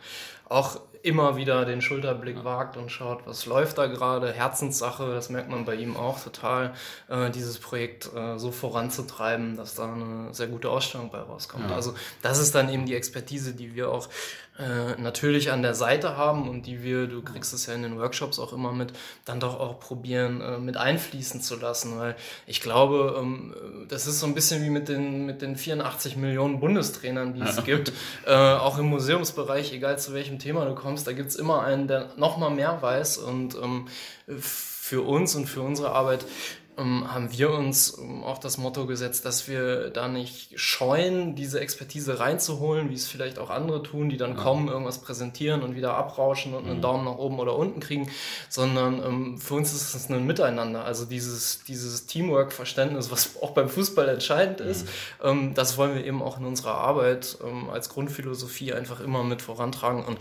auch 0.49 0.81
immer 1.05 1.37
wieder 1.37 1.65
den 1.65 1.81
Schulterblick 1.81 2.43
wagt 2.43 2.77
und 2.77 2.91
schaut, 2.91 3.27
was 3.27 3.45
läuft 3.45 3.77
da 3.77 3.85
gerade. 3.85 4.33
Herzenssache, 4.33 5.13
das 5.13 5.29
merkt 5.29 5.51
man 5.51 5.63
bei 5.63 5.75
ihm 5.75 5.95
auch 5.95 6.19
total, 6.19 6.73
äh, 7.09 7.29
dieses 7.29 7.59
Projekt 7.59 8.09
äh, 8.15 8.39
so 8.39 8.51
voranzutreiben, 8.51 9.55
dass 9.55 9.75
da 9.75 9.93
eine 9.93 10.33
sehr 10.33 10.47
gute 10.47 10.71
Ausstellung 10.71 11.11
bei 11.11 11.19
rauskommt. 11.19 11.69
Ja. 11.69 11.75
Also 11.75 11.93
das 12.23 12.39
ist 12.39 12.55
dann 12.55 12.69
eben 12.69 12.87
die 12.87 12.95
Expertise, 12.95 13.53
die 13.53 13.75
wir 13.75 13.91
auch 13.91 14.09
äh, 14.57 14.99
natürlich 15.01 15.51
an 15.51 15.61
der 15.61 15.73
Seite 15.73 16.15
haben 16.15 16.47
und 16.49 16.65
die 16.65 16.81
wir, 16.81 17.07
du 17.07 17.21
kriegst 17.21 17.53
es 17.53 17.65
ja 17.65 17.73
in 17.73 17.83
den 17.83 17.99
Workshops 17.99 18.39
auch 18.39 18.53
immer 18.53 18.71
mit, 18.71 18.93
dann 19.25 19.41
doch 19.41 19.59
auch 19.59 19.79
probieren 19.79 20.39
äh, 20.39 20.57
mit 20.57 20.77
einfließen 20.77 21.41
zu 21.41 21.57
lassen, 21.57 21.99
weil 21.99 22.15
ich 22.47 22.61
glaube, 22.61 23.17
ähm, 23.19 23.53
das 23.89 24.07
ist 24.07 24.19
so 24.19 24.27
ein 24.27 24.33
bisschen 24.33 24.63
wie 24.63 24.69
mit 24.69 24.87
den, 24.87 25.25
mit 25.25 25.41
den 25.41 25.57
84 25.57 26.15
Millionen 26.15 26.61
Bundestrainern, 26.61 27.33
die 27.33 27.41
es 27.41 27.63
gibt, 27.65 27.91
äh, 28.25 28.33
auch 28.33 28.77
im 28.77 28.85
Museumsbereich, 28.85 29.73
egal 29.73 29.99
zu 29.99 30.13
welchem 30.13 30.39
Thema 30.39 30.65
du 30.65 30.73
kommst, 30.73 31.05
da 31.05 31.11
gibt 31.11 31.29
es 31.29 31.35
immer 31.35 31.63
einen, 31.63 31.87
der 31.87 32.11
noch 32.15 32.37
mal 32.37 32.49
mehr 32.49 32.81
weiß 32.81 33.17
und 33.17 33.55
ähm, 33.55 33.87
für 34.39 35.01
uns 35.01 35.35
und 35.35 35.47
für 35.47 35.63
unsere 35.63 35.91
Arbeit 35.91 36.25
haben 36.77 37.31
wir 37.31 37.51
uns 37.51 37.97
ähm, 37.97 38.23
auch 38.23 38.37
das 38.37 38.57
Motto 38.57 38.85
gesetzt, 38.85 39.23
dass 39.25 39.47
wir 39.47 39.89
da 39.91 40.07
nicht 40.07 40.59
scheuen, 40.59 41.35
diese 41.35 41.59
Expertise 41.59 42.19
reinzuholen, 42.19 42.89
wie 42.89 42.95
es 42.95 43.07
vielleicht 43.07 43.39
auch 43.39 43.49
andere 43.49 43.81
tun, 43.81 44.09
die 44.09 44.17
dann 44.17 44.35
ja. 44.35 44.43
kommen, 44.43 44.67
irgendwas 44.67 44.99
präsentieren 44.99 45.63
und 45.63 45.75
wieder 45.75 45.95
abrauschen 45.95 46.53
und 46.53 46.65
einen 46.65 46.77
mhm. 46.77 46.81
Daumen 46.81 47.05
nach 47.05 47.17
oben 47.17 47.39
oder 47.39 47.55
unten 47.55 47.79
kriegen, 47.79 48.09
sondern 48.49 49.01
ähm, 49.03 49.37
für 49.37 49.53
uns 49.53 49.73
ist 49.73 49.93
es 49.93 50.09
ein 50.09 50.25
Miteinander. 50.25 50.83
Also 50.83 51.05
dieses, 51.05 51.63
dieses 51.63 52.07
Teamwork-Verständnis, 52.07 53.09
was 53.11 53.41
auch 53.41 53.51
beim 53.51 53.69
Fußball 53.69 54.09
entscheidend 54.09 54.59
ist, 54.59 54.85
mhm. 54.85 55.27
ähm, 55.27 55.53
das 55.53 55.77
wollen 55.77 55.95
wir 55.95 56.05
eben 56.05 56.21
auch 56.21 56.39
in 56.39 56.45
unserer 56.45 56.75
Arbeit 56.75 57.37
ähm, 57.45 57.69
als 57.69 57.89
Grundphilosophie 57.89 58.73
einfach 58.73 58.99
immer 58.99 59.23
mit 59.23 59.41
vorantragen. 59.41 60.03
Und, 60.03 60.19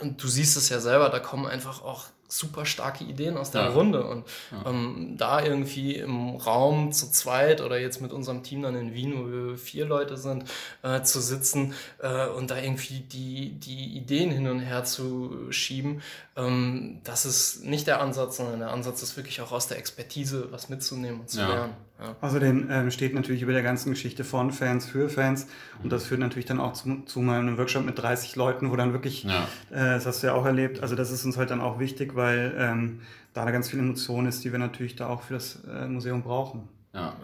und 0.00 0.22
du 0.22 0.28
siehst 0.28 0.56
es 0.56 0.68
ja 0.68 0.78
selber, 0.78 1.08
da 1.08 1.18
kommen 1.18 1.46
einfach 1.46 1.82
auch 1.82 2.04
super 2.28 2.66
starke 2.66 3.04
Ideen 3.04 3.36
aus 3.36 3.50
der 3.50 3.62
ja. 3.62 3.68
Runde. 3.68 4.04
Und 4.06 4.24
ja. 4.52 4.70
ähm, 4.70 5.14
da 5.16 5.44
irgendwie 5.44 5.96
im 5.96 6.36
Raum 6.36 6.92
zu 6.92 7.10
zweit 7.10 7.60
oder 7.60 7.78
jetzt 7.78 8.00
mit 8.00 8.12
unserem 8.12 8.42
Team 8.42 8.62
dann 8.62 8.74
in 8.74 8.94
Wien, 8.94 9.14
wo 9.18 9.30
wir 9.30 9.58
vier 9.58 9.86
Leute 9.86 10.16
sind, 10.16 10.44
äh, 10.82 11.02
zu 11.02 11.20
sitzen 11.20 11.74
äh, 11.98 12.26
und 12.28 12.50
da 12.50 12.58
irgendwie 12.58 13.00
die, 13.00 13.50
die 13.58 13.96
Ideen 13.96 14.30
hin 14.30 14.48
und 14.48 14.60
her 14.60 14.84
zu 14.84 15.50
schieben, 15.50 16.02
ähm, 16.36 17.00
das 17.04 17.26
ist 17.26 17.64
nicht 17.64 17.86
der 17.86 18.00
Ansatz, 18.00 18.36
sondern 18.36 18.60
der 18.60 18.70
Ansatz 18.70 19.02
ist 19.02 19.16
wirklich 19.16 19.40
auch 19.40 19.52
aus 19.52 19.68
der 19.68 19.78
Expertise 19.78 20.48
was 20.50 20.68
mitzunehmen 20.68 21.20
und 21.20 21.30
zu 21.30 21.40
ja. 21.40 21.48
lernen. 21.48 21.85
Ja. 21.98 22.14
Außerdem 22.20 22.68
ähm, 22.70 22.90
steht 22.90 23.14
natürlich 23.14 23.42
über 23.42 23.52
der 23.52 23.62
ganzen 23.62 23.90
Geschichte 23.90 24.22
von 24.22 24.52
Fans 24.52 24.84
für 24.84 25.08
Fans 25.08 25.46
und 25.82 25.90
das 25.90 26.04
führt 26.04 26.20
natürlich 26.20 26.44
dann 26.44 26.60
auch 26.60 26.74
zu, 26.74 27.02
zu 27.06 27.20
mal 27.20 27.40
einem 27.40 27.56
Workshop 27.56 27.86
mit 27.86 27.98
30 27.98 28.36
Leuten, 28.36 28.70
wo 28.70 28.76
dann 28.76 28.92
wirklich, 28.92 29.24
ja. 29.24 29.48
äh, 29.70 29.94
das 29.94 30.04
hast 30.04 30.22
du 30.22 30.26
ja 30.26 30.34
auch 30.34 30.44
erlebt, 30.44 30.82
also 30.82 30.94
das 30.94 31.10
ist 31.10 31.24
uns 31.24 31.38
halt 31.38 31.50
dann 31.50 31.62
auch 31.62 31.78
wichtig, 31.78 32.14
weil 32.14 32.54
ähm, 32.58 33.00
da 33.32 33.50
ganz 33.50 33.70
viel 33.70 33.78
Emotion 33.78 34.26
ist, 34.26 34.44
die 34.44 34.52
wir 34.52 34.58
natürlich 34.58 34.96
da 34.96 35.08
auch 35.08 35.22
für 35.22 35.34
das 35.34 35.64
äh, 35.64 35.86
Museum 35.86 36.22
brauchen. 36.22 36.68
Ja. 36.92 37.16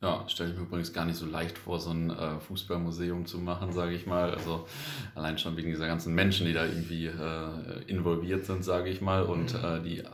Ja, 0.00 0.22
stelle 0.28 0.50
ich 0.50 0.56
mir 0.56 0.62
übrigens 0.62 0.92
gar 0.92 1.04
nicht 1.04 1.16
so 1.16 1.26
leicht 1.26 1.58
vor, 1.58 1.80
so 1.80 1.90
ein 1.90 2.10
äh, 2.10 2.38
Fußballmuseum 2.38 3.26
zu 3.26 3.38
machen, 3.38 3.72
sage 3.72 3.94
ich 3.94 4.06
mal. 4.06 4.30
Also 4.30 4.68
allein 5.16 5.38
schon 5.38 5.56
wegen 5.56 5.70
dieser 5.70 5.88
ganzen 5.88 6.14
Menschen, 6.14 6.46
die 6.46 6.52
da 6.52 6.64
irgendwie 6.64 7.06
äh, 7.06 7.82
involviert 7.88 8.46
sind, 8.46 8.64
sage 8.64 8.90
ich 8.90 9.00
mal, 9.00 9.24
und 9.24 9.54
mhm. 9.54 9.64
äh, 9.64 9.80
die 9.80 9.98
äh, 9.98 10.04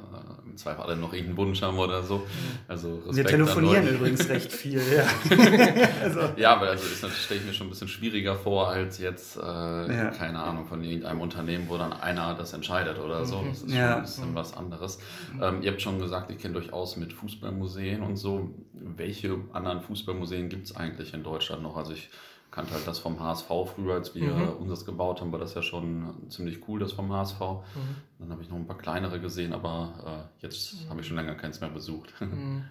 im 0.54 0.58
Zweifel 0.58 0.82
alle 0.82 0.96
noch 0.96 1.12
irgendeinen 1.12 1.36
Wunsch 1.36 1.62
haben 1.62 1.78
oder 1.78 2.02
so. 2.04 2.24
Also 2.68 2.94
Respekt 2.94 3.16
Wir 3.16 3.24
telefonieren 3.24 3.88
übrigens 3.88 4.28
recht 4.28 4.52
viel, 4.52 4.80
ja. 4.80 5.04
also. 6.02 6.20
Ja, 6.36 6.54
aber 6.54 6.68
also 6.68 6.84
das 7.00 7.24
stelle 7.24 7.40
ich 7.40 7.46
mir 7.46 7.52
schon 7.52 7.66
ein 7.66 7.70
bisschen 7.70 7.88
schwieriger 7.88 8.36
vor, 8.36 8.68
als 8.68 8.98
jetzt, 8.98 9.36
äh, 9.36 9.40
ja. 9.40 10.10
keine 10.10 10.38
Ahnung, 10.38 10.66
von 10.66 10.82
irgendeinem 10.84 11.20
Unternehmen, 11.20 11.68
wo 11.68 11.76
dann 11.76 11.92
einer 11.92 12.34
das 12.34 12.52
entscheidet 12.52 13.00
oder 13.00 13.24
so. 13.24 13.38
Mhm. 13.38 13.48
Das 13.48 13.62
ist 13.62 13.74
ja. 13.74 13.88
schon 13.88 13.96
ein 13.96 14.02
bisschen 14.02 14.30
mhm. 14.30 14.34
was 14.36 14.56
anderes. 14.56 14.98
Ähm, 15.42 15.62
ihr 15.62 15.72
habt 15.72 15.82
schon 15.82 15.98
gesagt, 15.98 16.30
ihr 16.30 16.36
kennt 16.36 16.56
euch 16.56 16.72
aus 16.72 16.96
mit 16.96 17.12
Fußballmuseen 17.12 18.00
und 18.02 18.16
so. 18.16 18.54
Welche 18.72 19.36
anderen 19.52 19.80
Fußballmuseen 19.80 20.48
gibt 20.48 20.66
es 20.66 20.76
eigentlich 20.76 21.14
in 21.14 21.24
Deutschland 21.24 21.62
noch? 21.62 21.76
Also 21.76 21.92
ich 21.92 22.10
kannte 22.54 22.72
halt 22.74 22.86
das 22.86 23.00
vom 23.00 23.18
HSV 23.18 23.48
früher, 23.74 23.94
als 23.94 24.14
wir 24.14 24.32
mhm. 24.32 24.56
unseres 24.60 24.86
gebaut 24.86 25.20
haben, 25.20 25.32
war 25.32 25.40
das 25.40 25.54
ja 25.54 25.62
schon 25.62 26.14
ziemlich 26.28 26.68
cool, 26.68 26.78
das 26.78 26.92
vom 26.92 27.12
HSV. 27.12 27.40
Mhm. 27.40 27.96
Dann 28.20 28.30
habe 28.30 28.42
ich 28.42 28.48
noch 28.48 28.56
ein 28.56 28.66
paar 28.66 28.78
kleinere 28.78 29.20
gesehen, 29.20 29.52
aber 29.52 30.28
äh, 30.40 30.42
jetzt 30.46 30.74
mhm. 30.74 30.90
habe 30.90 31.00
ich 31.00 31.08
schon 31.08 31.16
länger 31.16 31.34
keins 31.34 31.60
mehr 31.60 31.70
besucht. 31.70 32.12
Mhm. 32.24 32.64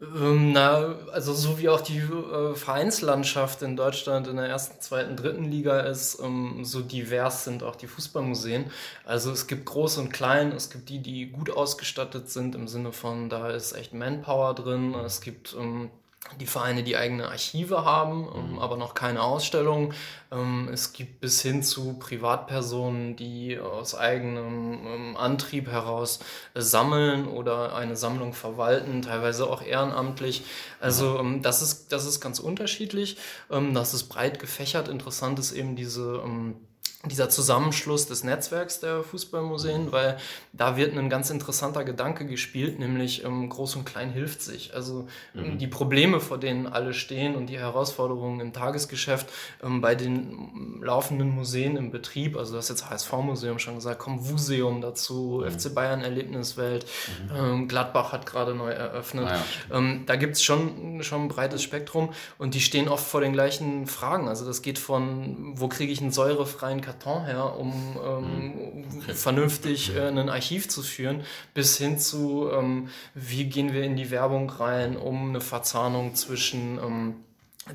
Ähm, 0.00 0.52
na, 0.52 0.94
also 1.12 1.32
so 1.32 1.58
wie 1.58 1.68
auch 1.68 1.80
die 1.80 1.98
äh, 1.98 2.54
Vereinslandschaft 2.54 3.62
in 3.62 3.76
Deutschland 3.76 4.28
in 4.28 4.36
der 4.36 4.46
ersten, 4.46 4.80
zweiten, 4.80 5.16
dritten 5.16 5.44
Liga 5.44 5.80
ist, 5.80 6.20
ähm, 6.22 6.64
so 6.64 6.82
divers 6.82 7.42
sind 7.42 7.64
auch 7.64 7.74
die 7.74 7.88
Fußballmuseen. 7.88 8.66
Also 9.04 9.32
es 9.32 9.48
gibt 9.48 9.66
groß 9.66 9.98
und 9.98 10.12
klein, 10.12 10.52
es 10.52 10.70
gibt 10.70 10.88
die, 10.88 11.00
die 11.00 11.26
gut 11.26 11.50
ausgestattet 11.50 12.30
sind 12.30 12.54
im 12.54 12.68
Sinne 12.68 12.92
von, 12.92 13.28
da 13.28 13.50
ist 13.50 13.72
echt 13.72 13.92
Manpower 13.92 14.54
drin, 14.54 14.94
es 14.94 15.20
gibt 15.20 15.56
ähm, 15.58 15.90
die 16.36 16.46
Vereine, 16.46 16.82
die 16.82 16.96
eigene 16.96 17.28
Archive 17.28 17.84
haben, 17.84 18.28
ähm, 18.34 18.52
mhm. 18.52 18.58
aber 18.58 18.76
noch 18.76 18.94
keine 18.94 19.22
Ausstellung. 19.22 19.94
Ähm, 20.30 20.68
es 20.72 20.92
gibt 20.92 21.20
bis 21.20 21.40
hin 21.40 21.62
zu 21.62 21.94
Privatpersonen, 21.98 23.16
die 23.16 23.58
aus 23.58 23.94
eigenem 23.94 24.86
ähm, 24.86 25.16
Antrieb 25.16 25.68
heraus 25.68 26.20
äh, 26.54 26.60
sammeln 26.60 27.26
oder 27.26 27.74
eine 27.74 27.96
Sammlung 27.96 28.32
verwalten, 28.32 29.02
teilweise 29.02 29.48
auch 29.48 29.62
ehrenamtlich. 29.62 30.44
Also 30.80 31.18
ähm, 31.18 31.42
das, 31.42 31.62
ist, 31.62 31.92
das 31.92 32.04
ist 32.04 32.20
ganz 32.20 32.38
unterschiedlich. 32.38 33.16
Ähm, 33.50 33.74
das 33.74 33.94
ist 33.94 34.04
breit 34.04 34.38
gefächert. 34.38 34.88
Interessant 34.88 35.38
ist 35.38 35.52
eben 35.52 35.76
diese 35.76 36.22
ähm, 36.24 36.56
dieser 37.04 37.28
Zusammenschluss 37.28 38.08
des 38.08 38.24
Netzwerks 38.24 38.80
der 38.80 39.04
Fußballmuseen, 39.04 39.92
weil 39.92 40.16
da 40.52 40.76
wird 40.76 40.98
ein 40.98 41.08
ganz 41.08 41.30
interessanter 41.30 41.84
Gedanke 41.84 42.26
gespielt, 42.26 42.80
nämlich 42.80 43.24
ähm, 43.24 43.48
Groß 43.48 43.76
und 43.76 43.84
Klein 43.84 44.10
hilft 44.10 44.42
sich. 44.42 44.74
Also 44.74 45.06
ähm, 45.36 45.54
mhm. 45.54 45.58
die 45.58 45.68
Probleme, 45.68 46.18
vor 46.18 46.38
denen 46.38 46.66
alle 46.66 46.94
stehen 46.94 47.36
und 47.36 47.46
die 47.46 47.58
Herausforderungen 47.58 48.40
im 48.40 48.52
Tagesgeschäft 48.52 49.28
ähm, 49.62 49.80
bei 49.80 49.94
den 49.94 50.80
laufenden 50.82 51.30
Museen 51.30 51.76
im 51.76 51.92
Betrieb, 51.92 52.36
also 52.36 52.56
das 52.56 52.68
jetzt 52.68 52.90
HSV-Museum 52.90 53.60
schon 53.60 53.76
gesagt, 53.76 54.00
kommt 54.00 54.28
Museum 54.28 54.80
dazu, 54.80 55.44
mhm. 55.44 55.52
FC 55.52 55.72
Bayern 55.72 56.02
Erlebniswelt, 56.02 56.84
mhm. 57.30 57.36
Ähm, 57.38 57.68
Gladbach 57.68 58.10
hat 58.10 58.26
gerade 58.26 58.56
neu 58.56 58.70
eröffnet. 58.70 59.28
Ah, 59.28 59.36
ja. 59.70 59.78
Ähm, 59.78 60.02
da 60.06 60.16
gibt's 60.16 60.42
schon, 60.42 61.04
schon 61.04 61.22
ein 61.22 61.28
breites 61.28 61.62
Spektrum 61.62 62.12
und 62.38 62.54
die 62.54 62.60
stehen 62.60 62.88
oft 62.88 63.06
vor 63.06 63.20
den 63.20 63.32
gleichen 63.32 63.86
Fragen. 63.86 64.26
Also 64.26 64.44
das 64.44 64.62
geht 64.62 64.80
von, 64.80 65.52
wo 65.56 65.68
kriege 65.68 65.92
ich 65.92 66.00
einen 66.00 66.10
säurefreien 66.10 66.80
Karton 66.88 67.26
her, 67.26 67.56
um 67.58 67.98
ähm, 68.02 68.84
okay. 68.98 69.14
vernünftig 69.14 69.94
äh, 69.94 70.08
ein 70.08 70.30
Archiv 70.30 70.68
zu 70.68 70.82
führen, 70.82 71.22
bis 71.52 71.76
hin 71.76 71.98
zu, 71.98 72.50
ähm, 72.50 72.88
wie 73.14 73.44
gehen 73.44 73.74
wir 73.74 73.82
in 73.82 73.96
die 73.96 74.10
Werbung 74.10 74.48
rein, 74.48 74.96
um 74.96 75.28
eine 75.28 75.42
Verzahnung 75.42 76.14
zwischen 76.14 76.78
ähm, 76.78 77.16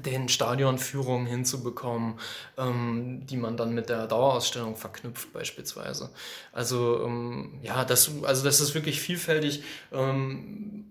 den 0.04 0.30
Stadionführungen 0.30 1.28
hinzubekommen, 1.28 2.16
ähm, 2.58 3.28
die 3.28 3.38
man 3.38 3.56
dann 3.56 3.76
mit 3.76 3.90
der 3.90 4.08
Dauerausstellung 4.08 4.76
verknüpft 4.76 5.32
beispielsweise. 5.32 6.10
Also 6.52 7.06
ähm, 7.06 7.60
ja, 7.62 7.86
das, 7.86 8.10
also 8.24 8.44
das 8.44 8.62
ist 8.62 8.74
wirklich 8.74 9.00
vielfältig. 9.00 9.64
Ähm, 9.92 10.86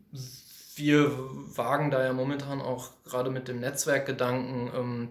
wir 0.76 1.11
wagen 1.57 1.91
da 1.91 2.05
ja 2.05 2.12
momentan 2.12 2.61
auch 2.61 2.91
gerade 3.05 3.31
mit 3.31 3.49
dem 3.49 3.59
Netzwerkgedanken 3.59 4.71
ähm, 4.75 5.09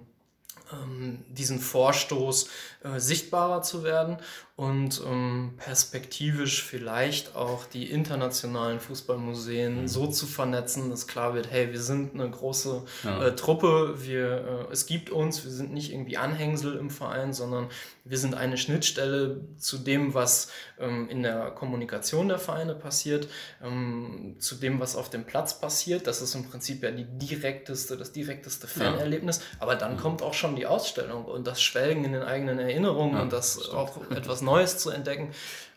diesen 1.29 1.59
Vorstoß 1.59 2.49
äh, 2.83 2.99
sichtbarer 2.99 3.61
zu 3.61 3.83
werden 3.83 4.17
und 4.55 5.01
ähm, 5.07 5.53
perspektivisch 5.57 6.63
vielleicht 6.63 7.35
auch 7.35 7.65
die 7.65 7.89
internationalen 7.89 8.79
Fußballmuseen 8.79 9.81
mhm. 9.81 9.87
so 9.87 10.07
zu 10.07 10.27
vernetzen, 10.27 10.89
dass 10.89 11.07
klar 11.07 11.33
wird, 11.33 11.49
hey, 11.49 11.71
wir 11.71 11.81
sind 11.81 12.13
eine 12.13 12.29
große 12.29 12.83
ja. 13.03 13.27
äh, 13.27 13.35
Truppe, 13.35 13.95
wir, 13.97 14.67
äh, 14.69 14.71
es 14.71 14.85
gibt 14.85 15.09
uns, 15.09 15.43
wir 15.43 15.51
sind 15.51 15.73
nicht 15.73 15.91
irgendwie 15.91 16.17
Anhängsel 16.17 16.77
im 16.77 16.89
Verein, 16.89 17.33
sondern 17.33 17.69
wir 18.03 18.17
sind 18.17 18.33
eine 18.33 18.57
Schnittstelle 18.57 19.41
zu 19.57 19.77
dem, 19.77 20.13
was 20.13 20.49
ähm, 20.79 21.07
in 21.09 21.21
der 21.21 21.51
Kommunikation 21.51 22.27
der 22.29 22.39
Vereine 22.39 22.73
passiert, 22.73 23.27
ähm, 23.63 24.35
zu 24.39 24.55
dem, 24.55 24.79
was 24.79 24.95
auf 24.95 25.09
dem 25.09 25.23
Platz 25.23 25.59
passiert. 25.59 26.07
Das 26.07 26.21
ist 26.21 26.33
im 26.33 26.49
Prinzip 26.49 26.81
ja 26.81 26.91
die 26.91 27.05
direkteste, 27.05 27.97
das 27.97 28.11
direkteste 28.11 28.67
Fanerlebnis. 28.67 29.37
Ja. 29.37 29.43
Aber 29.59 29.75
dann 29.75 29.93
mhm. 29.93 29.99
kommt 29.99 30.21
auch 30.23 30.33
schon 30.33 30.55
die 30.55 30.65
Ausstellung 30.65 31.25
und 31.25 31.45
das 31.45 31.61
Schwelgen 31.61 32.03
in 32.03 32.13
den 32.13 32.23
eigenen 32.23 32.57
Erinnerungen 32.57 33.15
ja, 33.15 33.21
und 33.21 33.31
das 33.31 33.53
stimmt. 33.53 33.75
auch 33.75 34.01
etwas 34.11 34.40
Neues 34.41 34.77
zu 34.77 34.89
entdecken. 34.89 35.31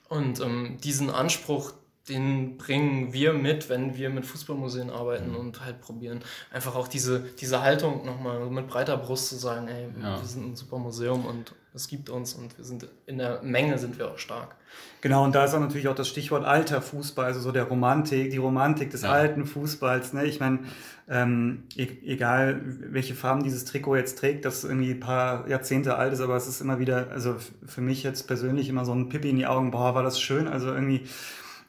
Und 0.09 0.40
ähm, 0.40 0.78
diesen 0.83 1.11
Anspruch, 1.11 1.73
den 2.08 2.58
bringen 2.58 3.12
wir 3.12 3.32
mit, 3.32 3.70
wenn 3.70 3.96
wir 3.96 4.11
mit 4.11 4.26
Fußballmuseen 4.26 4.90
arbeiten 4.90 5.30
mhm. 5.30 5.37
und 5.37 5.64
halt 5.64 5.80
probieren, 5.80 6.20
einfach 6.52 6.75
auch 6.75 6.88
diese, 6.88 7.20
diese 7.40 7.62
Haltung 7.62 8.04
nochmal 8.04 8.44
mit 8.50 8.68
breiter 8.68 8.96
Brust 8.99 9.28
zu 9.28 9.37
sagen, 9.37 9.68
ey, 9.68 9.88
ja. 10.02 10.20
wir 10.20 10.28
sind 10.28 10.52
ein 10.52 10.56
super 10.56 10.78
Museum 10.78 11.25
und 11.25 11.54
es 11.73 11.88
gibt 11.88 12.11
uns 12.11 12.34
und 12.34 12.56
wir 12.56 12.64
sind 12.64 12.87
in 13.06 13.18
der 13.18 13.42
Menge 13.42 13.78
sind 13.78 13.99
wir 13.99 14.11
auch 14.11 14.18
stark. 14.18 14.54
Genau, 15.00 15.25
und 15.25 15.34
da 15.34 15.44
ist 15.44 15.54
auch 15.54 15.61
natürlich 15.61 15.88
auch 15.88 15.94
das 15.94 16.08
Stichwort 16.08 16.44
alter 16.44 16.82
Fußball, 16.82 17.26
also 17.26 17.40
so 17.40 17.52
der 17.52 17.64
Romantik, 17.64 18.30
die 18.30 18.37
Romantik 18.37 18.90
des 18.90 19.02
ja. 19.02 19.11
alten 19.11 19.44
Fußballs. 19.44 20.12
Ne? 20.12 20.25
Ich 20.25 20.40
meine, 20.40 20.61
ähm, 21.08 21.64
e 21.76 21.88
egal 22.04 22.61
welche 22.64 23.14
Farben 23.14 23.42
dieses 23.42 23.64
Trikot 23.64 23.96
jetzt 23.96 24.18
trägt, 24.18 24.44
das 24.44 24.64
irgendwie 24.64 24.92
ein 24.92 25.00
paar 25.00 25.49
Jahrzehnte 25.49 25.96
alt 25.96 26.12
ist, 26.12 26.20
aber 26.20 26.37
es 26.37 26.46
ist 26.46 26.61
immer 26.61 26.78
wieder, 26.78 27.11
also 27.11 27.37
für 27.66 27.80
mich 27.80 28.02
jetzt 28.02 28.26
persönlich 28.26 28.68
immer 28.68 28.84
so 28.84 28.92
ein 28.92 29.08
Pippi 29.08 29.30
in 29.30 29.37
die 29.37 29.46
Augen, 29.46 29.70
boah, 29.70 29.94
war 29.94 30.02
das 30.02 30.20
schön. 30.20 30.49
Also 30.49 30.68
irgendwie 30.73 31.06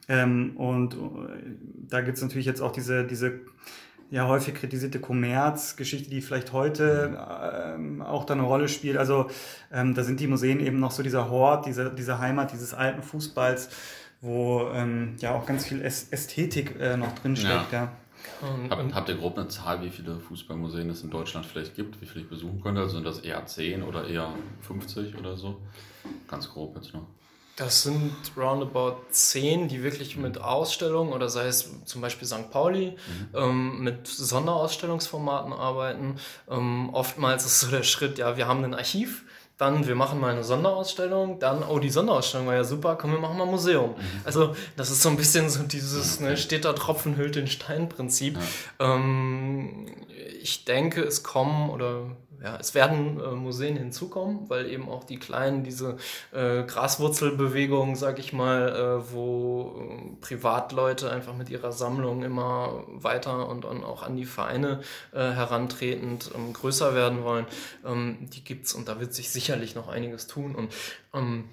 ähm, 0.08 0.56
und 0.56 0.94
äh, 0.94 0.98
da 1.88 2.00
gibt 2.00 2.16
es 2.16 2.22
natürlich 2.22 2.46
jetzt 2.46 2.60
auch 2.60 2.72
diese, 2.72 3.04
diese 3.04 3.40
ja 4.10 4.28
häufig 4.28 4.54
kritisierte 4.54 5.00
Kommerzgeschichte, 5.00 6.10
die 6.10 6.20
vielleicht 6.20 6.52
heute 6.52 7.18
ähm, 7.74 8.02
auch 8.02 8.24
da 8.24 8.34
eine 8.34 8.44
Rolle 8.44 8.68
spielt. 8.68 8.96
Also 8.96 9.28
ähm, 9.72 9.94
da 9.94 10.04
sind 10.04 10.20
die 10.20 10.28
Museen 10.28 10.60
eben 10.60 10.78
noch 10.78 10.92
so 10.92 11.02
dieser 11.02 11.28
Hort, 11.28 11.66
diese, 11.66 11.92
diese 11.92 12.18
Heimat 12.18 12.52
dieses 12.52 12.72
alten 12.72 13.02
Fußballs, 13.02 13.68
wo 14.20 14.68
ähm, 14.72 15.16
ja 15.18 15.34
auch 15.34 15.46
ganz 15.46 15.66
viel 15.66 15.82
Ästhetik 15.82 16.78
äh, 16.78 16.96
noch 16.96 17.14
drin 17.16 17.36
steckt. 17.36 17.72
Ja. 17.72 17.82
ja. 17.82 17.92
Hab, 18.70 18.94
habt 18.94 19.08
ihr 19.08 19.16
grob 19.16 19.38
eine 19.38 19.48
Zahl, 19.48 19.82
wie 19.82 19.90
viele 19.90 20.18
Fußballmuseen 20.18 20.90
es 20.90 21.02
in 21.02 21.10
Deutschland 21.10 21.46
vielleicht 21.46 21.74
gibt, 21.74 22.00
wie 22.00 22.06
viele 22.06 22.24
ich 22.24 22.30
besuchen 22.30 22.60
könnte? 22.60 22.80
Also 22.80 22.96
sind 22.96 23.06
das 23.06 23.20
eher 23.20 23.44
10 23.44 23.82
oder 23.82 24.06
eher 24.06 24.32
50 24.62 25.16
oder 25.18 25.36
so? 25.36 25.60
Ganz 26.28 26.50
grob 26.50 26.76
jetzt 26.76 26.92
noch. 26.92 27.06
Das 27.56 27.84
sind 27.84 28.14
roundabout 28.36 28.96
zehn, 29.10 29.66
die 29.68 29.82
wirklich 29.82 30.18
mit 30.18 30.38
Ausstellungen 30.38 31.14
oder 31.14 31.30
sei 31.30 31.46
es 31.46 31.70
zum 31.86 32.02
Beispiel 32.02 32.28
St. 32.28 32.50
Pauli 32.50 32.90
mhm. 32.90 33.28
ähm, 33.34 33.82
mit 33.82 34.06
Sonderausstellungsformaten 34.06 35.54
arbeiten. 35.54 36.16
Ähm, 36.50 36.90
oftmals 36.92 37.46
ist 37.46 37.60
so 37.60 37.68
der 37.68 37.82
Schritt, 37.82 38.18
ja, 38.18 38.36
wir 38.36 38.46
haben 38.46 38.62
ein 38.62 38.74
Archiv, 38.74 39.24
dann 39.56 39.86
wir 39.86 39.94
machen 39.94 40.20
mal 40.20 40.32
eine 40.32 40.44
Sonderausstellung, 40.44 41.38
dann, 41.38 41.62
oh, 41.62 41.78
die 41.78 41.88
Sonderausstellung 41.88 42.46
war 42.46 42.54
ja 42.54 42.64
super, 42.64 42.96
komm, 43.00 43.12
wir 43.12 43.18
machen 43.18 43.38
mal 43.38 43.44
ein 43.44 43.50
Museum. 43.50 43.92
Mhm. 43.92 44.20
Also 44.24 44.54
das 44.76 44.90
ist 44.90 45.00
so 45.00 45.08
ein 45.08 45.16
bisschen 45.16 45.48
so 45.48 45.62
dieses, 45.62 46.20
ne, 46.20 46.36
steht 46.36 46.66
da 46.66 46.74
Tropfen 46.74 47.16
hüllt 47.16 47.36
den 47.36 47.46
Stein-Prinzip. 47.46 48.36
Ja. 48.78 48.96
Ähm, 48.96 49.86
ich 50.42 50.66
denke, 50.66 51.02
es 51.02 51.22
kommen 51.22 51.70
oder 51.70 52.02
ja, 52.42 52.56
es 52.58 52.74
werden 52.74 53.20
äh, 53.20 53.30
Museen 53.30 53.76
hinzukommen, 53.76 54.48
weil 54.48 54.70
eben 54.70 54.88
auch 54.88 55.04
die 55.04 55.18
kleinen, 55.18 55.64
diese 55.64 55.96
äh, 56.32 56.64
Graswurzelbewegung, 56.64 57.96
sag 57.96 58.18
ich 58.18 58.32
mal, 58.32 58.68
äh, 58.68 59.12
wo 59.12 59.74
äh, 59.80 60.20
Privatleute 60.20 61.10
einfach 61.10 61.34
mit 61.34 61.48
ihrer 61.48 61.72
Sammlung 61.72 62.22
immer 62.22 62.84
weiter 62.88 63.48
und, 63.48 63.64
und 63.64 63.84
auch 63.84 64.02
an 64.02 64.16
die 64.16 64.26
Vereine 64.26 64.80
äh, 65.12 65.18
herantretend 65.18 66.30
ähm, 66.34 66.52
größer 66.52 66.94
werden 66.94 67.24
wollen, 67.24 67.46
ähm, 67.84 68.28
die 68.34 68.44
gibt's 68.44 68.74
und 68.74 68.88
da 68.88 69.00
wird 69.00 69.14
sich 69.14 69.30
sicherlich 69.30 69.74
noch 69.74 69.88
einiges 69.88 70.26
tun. 70.26 70.54
Und 70.54 70.72
ähm, 71.14 71.44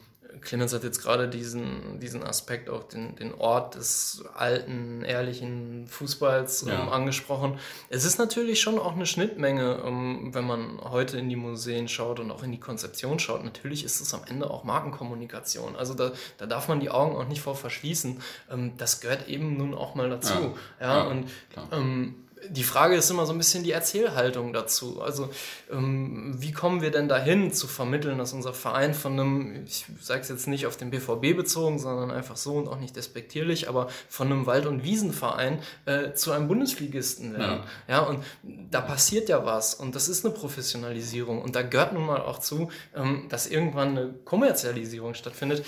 Clemens 0.43 0.73
hat 0.73 0.83
jetzt 0.83 1.01
gerade 1.01 1.27
diesen, 1.27 1.99
diesen 1.99 2.23
Aspekt, 2.23 2.69
auch 2.69 2.83
den, 2.83 3.15
den 3.15 3.33
Ort 3.33 3.75
des 3.75 4.23
alten, 4.35 5.03
ehrlichen 5.03 5.87
Fußballs 5.87 6.65
ja. 6.67 6.83
ähm, 6.83 6.89
angesprochen. 6.89 7.59
Es 7.89 8.05
ist 8.05 8.17
natürlich 8.17 8.61
schon 8.61 8.77
auch 8.77 8.93
eine 8.93 9.05
Schnittmenge, 9.05 9.81
ähm, 9.85 10.33
wenn 10.33 10.45
man 10.45 10.79
heute 10.81 11.17
in 11.17 11.29
die 11.29 11.35
Museen 11.35 11.87
schaut 11.87 12.19
und 12.19 12.31
auch 12.31 12.43
in 12.43 12.51
die 12.51 12.59
Konzeption 12.59 13.19
schaut. 13.19 13.43
Natürlich 13.43 13.83
ist 13.83 14.01
es 14.01 14.13
am 14.13 14.21
Ende 14.27 14.49
auch 14.49 14.63
Markenkommunikation. 14.63 15.75
Also 15.75 15.93
da, 15.93 16.11
da 16.37 16.45
darf 16.45 16.67
man 16.67 16.79
die 16.79 16.89
Augen 16.89 17.15
auch 17.15 17.27
nicht 17.27 17.41
vor 17.41 17.55
verschließen. 17.55 18.21
Ähm, 18.51 18.73
das 18.77 19.01
gehört 19.01 19.27
eben 19.27 19.57
nun 19.57 19.73
auch 19.73 19.95
mal 19.95 20.09
dazu. 20.09 20.55
Ja, 20.79 20.87
ja, 20.87 20.97
ja 20.97 21.03
und 21.03 21.29
ähm, 21.71 22.15
die 22.49 22.63
Frage 22.63 22.95
ist 22.95 23.09
immer 23.09 23.25
so 23.25 23.33
ein 23.33 23.37
bisschen 23.37 23.63
die 23.63 23.71
Erzählhaltung 23.71 24.53
dazu. 24.53 25.01
Also 25.01 25.29
ähm, 25.71 26.35
wie 26.37 26.51
kommen 26.51 26.81
wir 26.81 26.91
denn 26.91 27.07
dahin 27.07 27.51
zu 27.51 27.67
vermitteln, 27.67 28.17
dass 28.17 28.33
unser 28.33 28.53
Verein 28.53 28.93
von 28.93 29.13
einem, 29.13 29.65
ich 29.65 29.85
sage 30.01 30.21
es 30.21 30.29
jetzt 30.29 30.47
nicht 30.47 30.65
auf 30.65 30.77
den 30.77 30.89
BVB 30.89 31.35
bezogen, 31.35 31.79
sondern 31.79 32.11
einfach 32.11 32.37
so 32.37 32.53
und 32.53 32.67
auch 32.67 32.79
nicht 32.79 32.95
despektierlich, 32.95 33.69
aber 33.69 33.87
von 34.09 34.27
einem 34.27 34.45
Wald- 34.45 34.65
und 34.65 34.83
Wiesenverein 34.83 35.59
äh, 35.85 36.13
zu 36.13 36.31
einem 36.31 36.47
Bundesligisten 36.47 37.33
werden. 37.33 37.63
Ja. 37.87 37.95
ja, 37.95 37.99
und 38.01 38.23
da 38.71 38.81
passiert 38.81 39.29
ja 39.29 39.45
was 39.45 39.73
und 39.75 39.95
das 39.95 40.07
ist 40.07 40.25
eine 40.25 40.33
Professionalisierung 40.33 41.41
und 41.41 41.55
da 41.55 41.61
gehört 41.61 41.93
nun 41.93 42.05
mal 42.05 42.21
auch 42.21 42.39
zu, 42.39 42.69
ähm, 42.95 43.27
dass 43.29 43.47
irgendwann 43.47 43.89
eine 43.89 44.13
Kommerzialisierung 44.25 45.13
stattfindet 45.13 45.65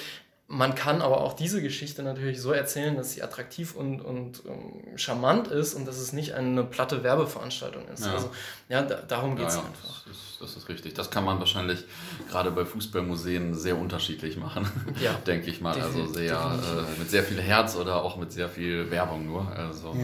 man 0.47 0.75
kann 0.75 1.01
aber 1.01 1.21
auch 1.21 1.33
diese 1.33 1.59
Geschichte 1.59 2.03
natürlich 2.03 2.39
so 2.39 2.51
erzählen, 2.51 2.95
dass 2.95 3.13
sie 3.13 3.23
attraktiv 3.23 3.75
und, 3.75 3.99
und 3.99 4.45
um, 4.45 4.53
ähm, 4.53 4.97
charmant 4.97 5.47
ist 5.47 5.73
und 5.73 5.87
dass 5.87 5.97
es 5.97 6.13
nicht 6.13 6.33
eine 6.33 6.63
platte 6.63 7.03
Werbeveranstaltung 7.03 7.87
ist. 7.87 8.05
Ja. 8.05 8.13
Also 8.13 8.29
ja, 8.69 8.83
da, 8.83 8.97
darum 8.97 9.35
geht 9.35 9.47
es 9.47 9.55
ja, 9.55 9.61
ja. 9.61 9.67
einfach. 9.67 10.03
Das 10.05 10.15
ist, 10.15 10.41
das 10.41 10.55
ist, 10.55 10.69
richtig. 10.69 10.93
Das 10.93 11.09
kann 11.09 11.25
man 11.25 11.39
wahrscheinlich 11.39 11.83
gerade 12.29 12.51
bei 12.51 12.63
Fußballmuseen 12.63 13.55
sehr 13.55 13.75
unterschiedlich 13.75 14.37
machen, 14.37 14.67
ja. 15.03 15.13
denke 15.25 15.49
ich 15.49 15.61
mal. 15.61 15.81
also 15.81 16.05
sehr 16.05 16.35
äh, 16.35 16.99
mit 16.99 17.09
sehr 17.09 17.23
viel 17.23 17.41
Herz 17.41 17.75
oder 17.75 18.03
auch 18.03 18.17
mit 18.17 18.31
sehr 18.31 18.47
viel 18.47 18.91
Werbung 18.91 19.25
nur. 19.25 19.51
Also, 19.51 19.95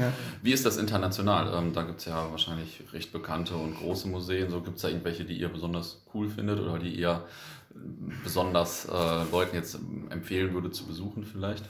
Wie 0.42 0.54
ist 0.54 0.66
das 0.66 0.78
international? 0.78 1.54
Ähm, 1.54 1.72
da 1.72 1.84
gibt 1.84 2.00
es 2.00 2.06
ja 2.06 2.32
wahrscheinlich 2.32 2.82
recht 2.94 3.12
bekannte 3.12 3.56
und 3.56 3.78
große 3.78 4.08
Museen. 4.08 4.50
So 4.50 4.62
gibt 4.62 4.78
es 4.78 4.82
da 4.82 4.88
irgendwelche, 4.88 5.24
die 5.24 5.36
ihr 5.36 5.50
besonders 5.50 6.02
cool 6.16 6.30
findet 6.30 6.60
oder 6.60 6.80
die 6.80 6.96
ihr 6.96 7.24
besonders 8.24 8.86
äh, 8.86 9.24
Leuten 9.32 9.56
jetzt 9.56 9.78
empfehlen 10.10 10.54
würde 10.54 10.72
zu 10.72 10.86
besuchen 10.86 11.26
vielleicht? 11.26 11.66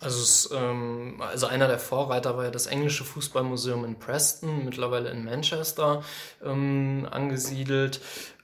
Also, 0.00 0.22
es, 0.22 0.50
ähm, 0.54 1.20
also 1.20 1.46
einer 1.46 1.66
der 1.66 1.78
Vorreiter 1.78 2.36
war 2.36 2.44
ja 2.44 2.50
das 2.50 2.66
englische 2.66 3.04
Fußballmuseum 3.04 3.84
in 3.84 3.98
Preston, 3.98 4.64
mittlerweile 4.64 5.10
in 5.10 5.24
Manchester 5.24 6.04
ähm, 6.44 7.06
angesiedelt. 7.10 8.00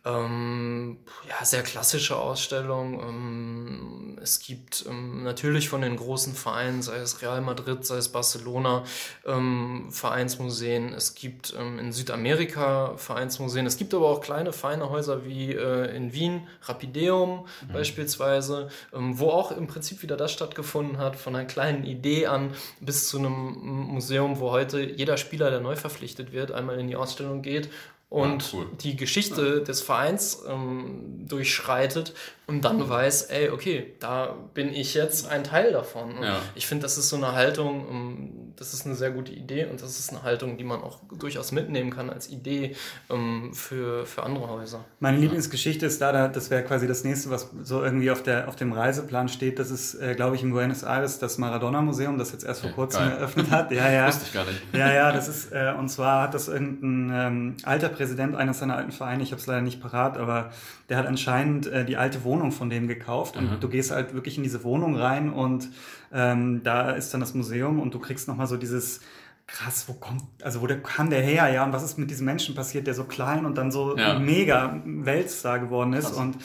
Ähm, 0.06 0.98
ja, 1.26 1.44
sehr 1.46 1.62
klassische 1.62 2.16
Ausstellung. 2.16 3.00
Ähm, 3.00 4.18
es 4.22 4.38
gibt 4.38 4.84
ähm, 4.86 5.22
natürlich 5.22 5.70
von 5.70 5.80
den 5.80 5.96
großen 5.96 6.34
Vereinen, 6.34 6.82
sei 6.82 6.96
es 6.98 7.22
Real 7.22 7.40
Madrid, 7.40 7.86
sei 7.86 7.96
es 7.96 8.10
Barcelona, 8.10 8.84
ähm, 9.24 9.88
Vereinsmuseen. 9.90 10.92
Es 10.92 11.14
gibt 11.14 11.54
ähm, 11.58 11.78
in 11.78 11.92
Südamerika 11.92 12.98
Vereinsmuseen. 12.98 13.64
Es 13.64 13.78
gibt 13.78 13.94
aber 13.94 14.08
auch 14.08 14.20
kleine, 14.20 14.52
feine 14.52 14.90
Häuser 14.90 15.24
wie 15.24 15.52
äh, 15.52 15.96
in 15.96 16.12
Wien, 16.12 16.46
Rapideum 16.62 17.46
mhm. 17.66 17.72
beispielsweise, 17.72 18.68
ähm, 18.92 19.18
wo 19.18 19.30
auch 19.30 19.52
im 19.52 19.66
Prinzip 19.66 20.02
wieder 20.02 20.18
das 20.18 20.32
stattgefunden 20.32 20.98
hat, 20.98 21.16
von 21.16 21.34
einer 21.34 21.46
kleinen 21.46 21.84
Idee 21.84 22.26
an 22.26 22.50
bis 22.80 23.08
zu 23.08 23.18
einem 23.18 23.32
Museum, 23.32 24.38
wo 24.38 24.50
heute 24.50 24.82
jeder 24.82 25.16
Spieler, 25.16 25.50
der 25.50 25.60
neu 25.60 25.76
verpflichtet 25.76 26.32
wird, 26.32 26.52
einmal 26.52 26.78
in 26.78 26.88
die 26.88 26.96
Ausstellung 26.96 27.40
geht 27.40 27.70
und 28.14 28.52
ja, 28.52 28.58
cool. 28.60 28.66
die 28.80 28.94
Geschichte 28.94 29.56
ja. 29.58 29.64
des 29.64 29.82
Vereins 29.82 30.44
ähm, 30.48 31.26
durchschreitet 31.26 32.14
und 32.46 32.62
dann 32.62 32.86
weiß, 32.86 33.22
ey, 33.24 33.48
okay, 33.48 33.94
da 34.00 34.34
bin 34.52 34.68
ich 34.68 34.92
jetzt 34.92 35.28
ein 35.28 35.44
Teil 35.44 35.72
davon. 35.72 36.14
Ja. 36.22 36.42
Ich 36.54 36.66
finde, 36.66 36.82
das 36.82 36.98
ist 36.98 37.08
so 37.08 37.16
eine 37.16 37.32
Haltung, 37.32 37.88
um, 37.88 37.96
ähm, 37.96 38.52
das 38.56 38.74
ist 38.74 38.84
eine 38.84 38.94
sehr 38.94 39.10
gute 39.10 39.32
Idee 39.32 39.64
und 39.64 39.82
das 39.82 39.98
ist 39.98 40.10
eine 40.10 40.22
Haltung, 40.22 40.58
die 40.58 40.64
man 40.64 40.82
auch 40.82 41.00
durchaus 41.18 41.52
mitnehmen 41.52 41.90
kann 41.90 42.10
als 42.10 42.28
Idee 42.28 42.76
ähm, 43.10 43.52
für, 43.54 44.04
für 44.04 44.22
andere 44.22 44.48
Häuser. 44.48 44.84
Meine 45.00 45.16
Lieblingsgeschichte 45.18 45.86
ist 45.86 46.00
da, 46.02 46.28
das 46.28 46.50
wäre 46.50 46.62
quasi 46.62 46.86
das 46.86 47.02
nächste, 47.02 47.30
was 47.30 47.50
so 47.62 47.82
irgendwie 47.82 48.10
auf, 48.10 48.22
der, 48.22 48.46
auf 48.46 48.56
dem 48.56 48.72
Reiseplan 48.72 49.28
steht. 49.28 49.58
Das 49.58 49.70
ist, 49.70 49.94
äh, 49.94 50.14
glaube 50.14 50.36
ich, 50.36 50.42
in 50.42 50.52
Buenos 50.52 50.82
Aires 50.82 51.18
das 51.18 51.38
Maradona-Museum, 51.38 52.18
das 52.18 52.32
jetzt 52.32 52.44
erst 52.44 52.60
vor 52.60 52.70
kurzem 52.70 53.00
Geil. 53.00 53.12
eröffnet 53.12 53.50
hat. 53.50 53.64
Ja, 53.74 53.90
ja. 53.90 54.06
Wusste 54.06 54.26
ich 54.26 54.32
gar 54.32 54.44
nicht. 54.44 54.60
Ja, 54.72 54.92
ja, 54.92 55.10
das 55.10 55.26
ist, 55.26 55.50
äh, 55.50 55.72
und 55.76 55.88
zwar 55.88 56.22
hat 56.22 56.34
das 56.34 56.46
irgendein 56.46 57.10
ähm, 57.12 57.56
alter 57.64 57.88
Präsident 57.88 58.36
eines 58.36 58.58
seiner 58.58 58.76
alten 58.76 58.92
Vereine, 58.92 59.22
ich 59.22 59.32
habe 59.32 59.40
es 59.40 59.46
leider 59.46 59.62
nicht 59.62 59.80
parat, 59.80 60.16
aber 60.16 60.52
der 60.88 60.98
hat 60.98 61.06
anscheinend 61.06 61.66
äh, 61.66 61.84
die 61.84 61.96
alte 61.96 62.22
Wohnung 62.24 62.33
von 62.52 62.70
dem 62.70 62.88
gekauft 62.88 63.36
und 63.36 63.50
mhm. 63.50 63.60
du 63.60 63.68
gehst 63.68 63.90
halt 63.90 64.14
wirklich 64.14 64.36
in 64.36 64.42
diese 64.42 64.64
Wohnung 64.64 64.96
rein 64.96 65.32
und 65.32 65.68
ähm, 66.12 66.62
da 66.62 66.90
ist 66.90 67.12
dann 67.12 67.20
das 67.20 67.34
Museum 67.34 67.80
und 67.80 67.94
du 67.94 67.98
kriegst 67.98 68.28
nochmal 68.28 68.46
so 68.46 68.56
dieses 68.56 69.00
krass, 69.46 69.84
wo 69.88 69.92
kommt, 69.92 70.22
also 70.42 70.62
wo 70.62 70.66
der, 70.66 70.82
kam 70.82 71.10
der 71.10 71.20
her, 71.20 71.48
ja, 71.52 71.64
und 71.64 71.72
was 71.72 71.82
ist 71.82 71.98
mit 71.98 72.10
diesem 72.10 72.24
Menschen 72.24 72.54
passiert, 72.54 72.86
der 72.86 72.94
so 72.94 73.04
klein 73.04 73.44
und 73.44 73.58
dann 73.58 73.70
so 73.70 73.96
ja. 73.96 74.18
mega 74.18 74.80
Weltstar 74.84 75.58
geworden 75.58 75.92
ist 75.92 76.08
krass. 76.08 76.16
und 76.16 76.36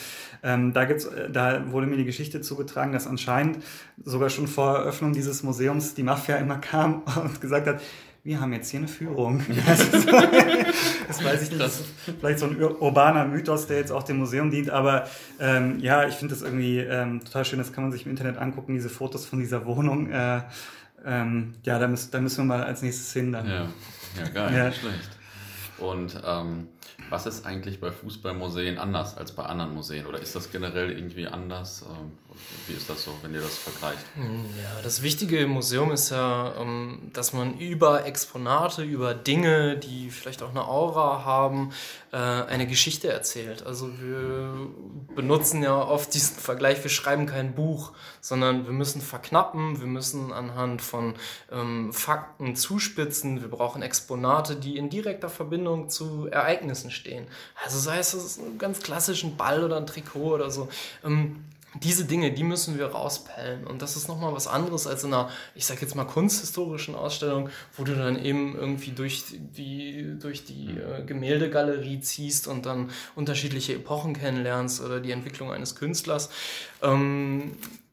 ähm, 0.44 0.74
da 0.74 0.86
gibt's, 0.86 1.06
äh, 1.06 1.30
da 1.30 1.72
wurde 1.72 1.88
mir 1.88 1.96
die 1.96 2.06
Geschichte 2.06 2.42
zugetragen, 2.42 2.92
dass 2.92 3.08
anscheinend 3.08 3.64
sogar 4.04 4.30
schon 4.30 4.48
vor 4.48 4.78
Eröffnung 4.78 5.14
dieses 5.14 5.44
Museums 5.44 5.94
die 5.94 6.04
Mafia 6.04 6.38
immer 6.38 6.58
kam 6.58 7.04
und 7.24 7.40
gesagt 7.40 7.68
hat, 7.68 7.82
wir 8.24 8.42
haben 8.42 8.54
jetzt 8.54 8.70
hier 8.70 8.80
eine 8.80 8.88
Führung. 8.88 9.44
das 11.08 11.24
weiß 11.24 11.44
ich 11.44 11.50
nicht. 11.50 11.62
Das 11.62 11.80
ist 11.80 11.88
vielleicht 12.20 12.40
so 12.40 12.48
ein 12.48 12.62
urbaner 12.62 13.26
Mythos, 13.26 13.68
der 13.68 13.78
jetzt 13.78 13.92
auch 13.92 14.04
dem 14.04 14.18
Museum 14.18 14.52
dient. 14.52 14.70
Aber 14.70 15.08
ähm, 15.40 15.80
ja, 15.80 16.08
ich 16.08 16.16
finde 16.16 16.34
das 16.34 16.44
irgendwie 16.44 16.80
ähm, 16.80 17.24
total 17.24 17.46
schön. 17.46 17.60
Das 17.60 17.74
kann 17.74 17.84
man 17.84 17.92
sich 17.92 18.06
im 18.06 18.12
Internet 18.12 18.38
angucken, 18.38 18.74
diese 18.74 18.90
Fotos 18.90 19.26
von 19.26 19.40
dieser 19.40 19.66
Wohnung. 19.66 20.12
Äh, 20.12 20.42
ähm, 21.06 21.54
ja, 21.64 21.80
da, 21.80 21.88
müssen, 21.88 22.12
da 22.12 22.20
müssen 22.20 22.38
wir 22.40 22.58
mal 22.58 22.64
als 22.64 22.82
nächstes 22.82 23.14
hin 23.14 23.32
dann. 23.32 23.48
Ja, 23.48 23.68
ja 24.18 24.30
geil, 24.34 24.56
ja. 24.56 24.68
nicht 24.68 24.82
schlecht. 24.82 25.10
Und 25.78 26.22
ähm, 26.26 26.68
was 27.10 27.26
ist 27.26 27.46
eigentlich 27.46 27.80
bei 27.80 27.92
Fußballmuseen 27.92 28.78
anders 28.78 29.18
als 29.18 29.32
bei 29.32 29.44
anderen 29.44 29.74
Museen? 29.74 30.06
Oder 30.06 30.20
ist 30.20 30.36
das 30.36 30.52
generell 30.52 30.92
irgendwie 30.92 31.28
anders? 31.28 31.84
Ähm, 31.90 32.12
wie 32.68 32.74
ist 32.74 32.90
das 32.90 33.04
so, 33.04 33.12
wenn 33.22 33.34
ihr 33.34 33.42
das 33.42 33.58
vergleicht? 33.58 34.06
Ja, 34.16 34.82
das 34.84 35.02
Wichtige 35.02 35.40
im 35.40 35.50
Museum 35.50 35.92
ist 35.92 36.12
ja, 36.12 36.54
ähm, 36.60 37.10
dass 37.14 37.34
man 37.34 37.58
über 37.58 38.06
Exponate, 38.06 38.84
über 38.84 39.14
Dinge, 39.14 39.78
die 39.78 40.10
vielleicht 40.10 40.44
auch 40.44 40.52
eine 40.52 40.68
Aura 40.68 41.26
haben, 41.26 41.72
äh, 42.12 42.18
eine 42.18 42.66
Geschichte 42.66 43.12
erzählt. 43.12 43.66
Also 43.66 44.00
wir 44.00 44.68
benutzen 45.16 45.62
ja 45.62 45.76
oft 45.76 46.14
diesen 46.14 46.38
Vergleich, 46.38 46.84
wir 46.84 46.90
schreiben 46.90 47.26
kein 47.26 47.54
Buch, 47.54 47.92
sondern 48.20 48.66
wir 48.66 48.74
müssen 48.74 49.02
verknappen, 49.02 49.80
wir 49.80 49.88
müssen 49.88 50.34
anhand 50.34 50.82
von 50.82 51.14
ähm, 51.52 51.94
Fakten 51.94 52.56
zuspitzen, 52.56 53.42
wir 53.42 53.50
brauchen 53.50 53.82
Exponate, 53.82 54.56
die 54.56 54.78
in 54.78 54.90
direkter 54.90 55.30
Verbindung 55.30 55.90
zu 55.90 56.28
Ereignissen 56.28 56.92
stehen. 56.92 57.28
Also 57.64 57.78
sei 57.78 58.00
es 58.00 58.38
ein 58.38 58.58
ganz 58.58 58.80
klassischen 58.80 59.38
Ball 59.38 59.64
oder 59.64 59.78
ein 59.78 59.86
Trikot 59.86 60.34
oder 60.34 60.50
so. 60.50 60.70
Ähm, 61.04 61.44
diese 61.76 62.06
Dinge, 62.06 62.32
die 62.32 62.44
müssen 62.44 62.78
wir 62.78 62.88
rauspellen. 62.88 63.68
Und 63.68 63.82
das 63.82 63.96
ist 63.96 64.08
nochmal 64.08 64.34
was 64.34 64.48
anderes 64.48 64.88
als 64.88 65.04
in 65.04 65.14
einer, 65.14 65.30
ich 65.54 65.66
sag 65.66 65.82
jetzt 65.82 65.96
mal, 65.96 66.06
kunsthistorischen 66.06 66.96
Ausstellung, 66.96 67.50
wo 67.78 67.84
du 67.84 67.96
dann 67.96 68.24
eben 68.24 68.56
irgendwie 68.56 68.92
durch 68.92 69.24
die, 69.30 70.16
durch 70.20 70.46
die 70.46 70.72
äh, 70.72 71.04
Gemäldegalerie 71.06 72.00
ziehst 72.00 72.48
und 72.48 72.66
dann 72.66 72.90
unterschiedliche 73.16 73.76
Epochen 73.76 74.16
kennenlernst 74.16 74.82
oder 74.82 75.00
die 75.00 75.12
Entwicklung 75.12 75.52
eines 75.52 75.76
Künstlers. 75.76 76.30
Ähm, 76.82 77.52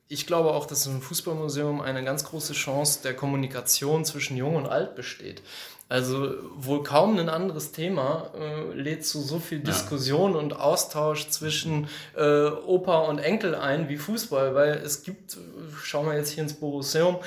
ich 0.08 0.26
glaube 0.26 0.52
auch, 0.52 0.66
dass 0.66 0.86
im 0.86 1.02
Fußballmuseum 1.02 1.80
eine 1.80 2.04
ganz 2.04 2.24
große 2.24 2.52
Chance 2.52 3.00
der 3.02 3.14
Kommunikation 3.14 4.04
zwischen 4.04 4.36
Jung 4.36 4.56
und 4.56 4.66
Alt 4.66 4.94
besteht. 4.94 5.42
Also 5.88 6.34
wohl 6.56 6.82
kaum 6.82 7.16
ein 7.16 7.28
anderes 7.28 7.70
Thema 7.70 8.30
äh, 8.36 8.72
lädt 8.74 9.06
zu 9.06 9.20
so 9.20 9.38
viel 9.38 9.60
Diskussion 9.60 10.32
ja. 10.32 10.38
und 10.38 10.58
Austausch 10.58 11.28
zwischen 11.28 11.88
äh, 12.16 12.46
Opa 12.46 13.02
und 13.02 13.20
Enkel 13.20 13.54
ein 13.54 13.88
wie 13.88 13.96
Fußball, 13.96 14.56
weil 14.56 14.72
es 14.84 15.04
gibt, 15.04 15.38
schauen 15.80 16.06
wir 16.06 16.16
jetzt 16.16 16.30
hier 16.30 16.42
ins 16.42 16.54
Borusseum, 16.54 17.18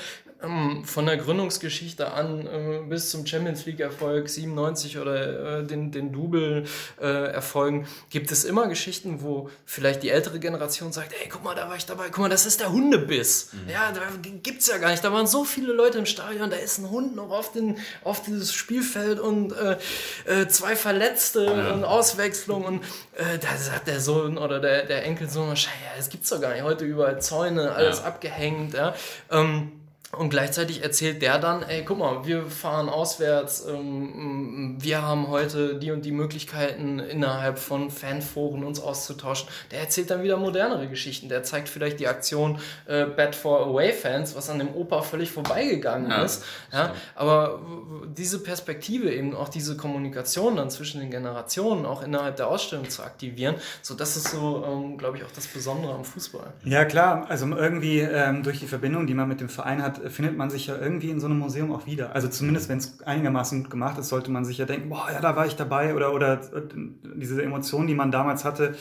ähm, 0.42 0.84
von 0.84 1.06
der 1.06 1.16
Gründungsgeschichte 1.16 2.12
an 2.12 2.46
äh, 2.46 2.80
bis 2.88 3.10
zum 3.10 3.26
Champions 3.26 3.66
League 3.66 3.80
Erfolg 3.80 4.28
97 4.28 4.98
oder 4.98 5.58
äh, 5.58 5.64
den, 5.64 5.90
den 5.90 6.12
Double 6.12 6.64
äh, 7.00 7.06
Erfolgen 7.06 7.86
gibt 8.08 8.30
es 8.32 8.44
immer 8.44 8.68
Geschichten, 8.68 9.22
wo 9.22 9.50
vielleicht 9.64 10.02
die 10.02 10.10
ältere 10.10 10.40
Generation 10.40 10.92
sagt, 10.92 11.12
hey, 11.18 11.28
guck 11.28 11.44
mal, 11.44 11.54
da 11.54 11.68
war 11.68 11.76
ich 11.76 11.86
dabei, 11.86 12.06
guck 12.06 12.18
mal, 12.18 12.28
das 12.28 12.46
ist 12.46 12.60
der 12.60 12.72
Hundebiss. 12.72 13.50
Mhm. 13.52 13.70
Ja, 13.70 13.92
da 13.92 14.00
gibt's 14.42 14.66
ja 14.66 14.78
gar 14.78 14.90
nicht. 14.90 15.04
Da 15.04 15.12
waren 15.12 15.26
so 15.26 15.44
viele 15.44 15.72
Leute 15.72 15.98
im 15.98 16.06
Stadion, 16.06 16.50
da 16.50 16.56
ist 16.56 16.78
ein 16.78 16.90
Hund 16.90 17.16
noch 17.16 17.30
auf, 17.30 17.52
den, 17.52 17.78
auf 18.04 18.22
dieses 18.22 18.52
Spielfeld 18.52 19.20
und 19.20 19.52
äh, 19.52 19.76
äh, 20.26 20.48
zwei 20.48 20.76
Verletzte 20.76 21.44
ja. 21.44 21.72
und 21.72 21.84
Auswechslung 21.84 22.64
und 22.64 22.84
äh, 23.16 23.38
da 23.38 23.56
sagt 23.56 23.88
der 23.88 24.00
Sohn 24.00 24.38
oder 24.38 24.60
der, 24.60 24.86
der 24.86 25.04
Enkelsohn, 25.04 25.54
ja, 25.54 25.96
das 25.96 26.08
gibt's 26.08 26.28
doch 26.30 26.40
gar 26.40 26.52
nicht. 26.52 26.62
Heute 26.62 26.84
überall 26.84 27.20
Zäune, 27.20 27.72
alles 27.72 27.98
ja. 27.98 28.04
abgehängt, 28.04 28.74
ja. 28.74 28.94
Ähm, 29.30 29.79
und 30.12 30.30
gleichzeitig 30.30 30.82
erzählt 30.82 31.22
der 31.22 31.38
dann, 31.38 31.62
ey, 31.62 31.84
guck 31.84 31.98
mal, 31.98 32.26
wir 32.26 32.46
fahren 32.46 32.88
auswärts, 32.88 33.64
ähm, 33.68 34.76
wir 34.80 35.02
haben 35.02 35.28
heute 35.28 35.78
die 35.78 35.92
und 35.92 36.04
die 36.04 36.10
Möglichkeiten 36.10 36.98
innerhalb 36.98 37.60
von 37.60 37.90
Fanforen 37.90 38.64
uns 38.64 38.80
auszutauschen. 38.80 39.48
Der 39.70 39.80
erzählt 39.80 40.10
dann 40.10 40.24
wieder 40.24 40.36
modernere 40.36 40.88
Geschichten. 40.88 41.28
Der 41.28 41.44
zeigt 41.44 41.68
vielleicht 41.68 42.00
die 42.00 42.08
Aktion 42.08 42.58
äh, 42.86 43.04
Bad 43.04 43.36
for 43.36 43.64
Away 43.64 43.92
Fans, 43.92 44.34
was 44.34 44.50
an 44.50 44.58
dem 44.58 44.74
Opa 44.74 45.02
völlig 45.02 45.30
vorbeigegangen 45.30 46.10
ja, 46.10 46.24
ist. 46.24 46.44
Ja, 46.72 46.92
aber 47.14 47.60
diese 48.08 48.42
Perspektive 48.42 49.14
eben, 49.14 49.36
auch 49.36 49.48
diese 49.48 49.76
Kommunikation 49.76 50.56
dann 50.56 50.70
zwischen 50.70 51.00
den 51.00 51.12
Generationen, 51.12 51.86
auch 51.86 52.02
innerhalb 52.02 52.34
der 52.34 52.48
Ausstellung 52.48 52.90
zu 52.90 53.04
aktivieren, 53.04 53.54
so 53.80 53.94
das 53.94 54.16
ist 54.16 54.30
so, 54.30 54.64
ähm, 54.66 54.98
glaube 54.98 55.18
ich, 55.18 55.24
auch 55.24 55.30
das 55.32 55.46
Besondere 55.46 55.94
am 55.94 56.04
Fußball. 56.04 56.52
Ja, 56.64 56.84
klar. 56.84 57.26
Also 57.28 57.46
irgendwie 57.46 58.00
ähm, 58.00 58.42
durch 58.42 58.58
die 58.58 58.66
Verbindung, 58.66 59.06
die 59.06 59.14
man 59.14 59.28
mit 59.28 59.40
dem 59.40 59.48
Verein 59.48 59.80
hat, 59.80 59.99
findet 60.08 60.36
man 60.36 60.50
sich 60.50 60.66
ja 60.66 60.78
irgendwie 60.78 61.10
in 61.10 61.20
so 61.20 61.26
einem 61.26 61.38
Museum 61.38 61.72
auch 61.72 61.86
wieder. 61.86 62.14
Also 62.14 62.28
zumindest, 62.28 62.68
wenn 62.68 62.78
es 62.78 63.02
einigermaßen 63.02 63.62
gut 63.62 63.70
gemacht 63.70 63.98
ist, 63.98 64.08
sollte 64.08 64.30
man 64.30 64.44
sich 64.44 64.58
ja 64.58 64.66
denken, 64.66 64.88
boah, 64.88 65.08
ja, 65.12 65.20
da 65.20 65.36
war 65.36 65.46
ich 65.46 65.56
dabei 65.56 65.94
oder, 65.94 66.14
oder 66.14 66.40
diese 67.16 67.42
Emotion, 67.42 67.86
die 67.86 67.94
man 67.94 68.10
damals 68.10 68.44
hatte, 68.44 68.74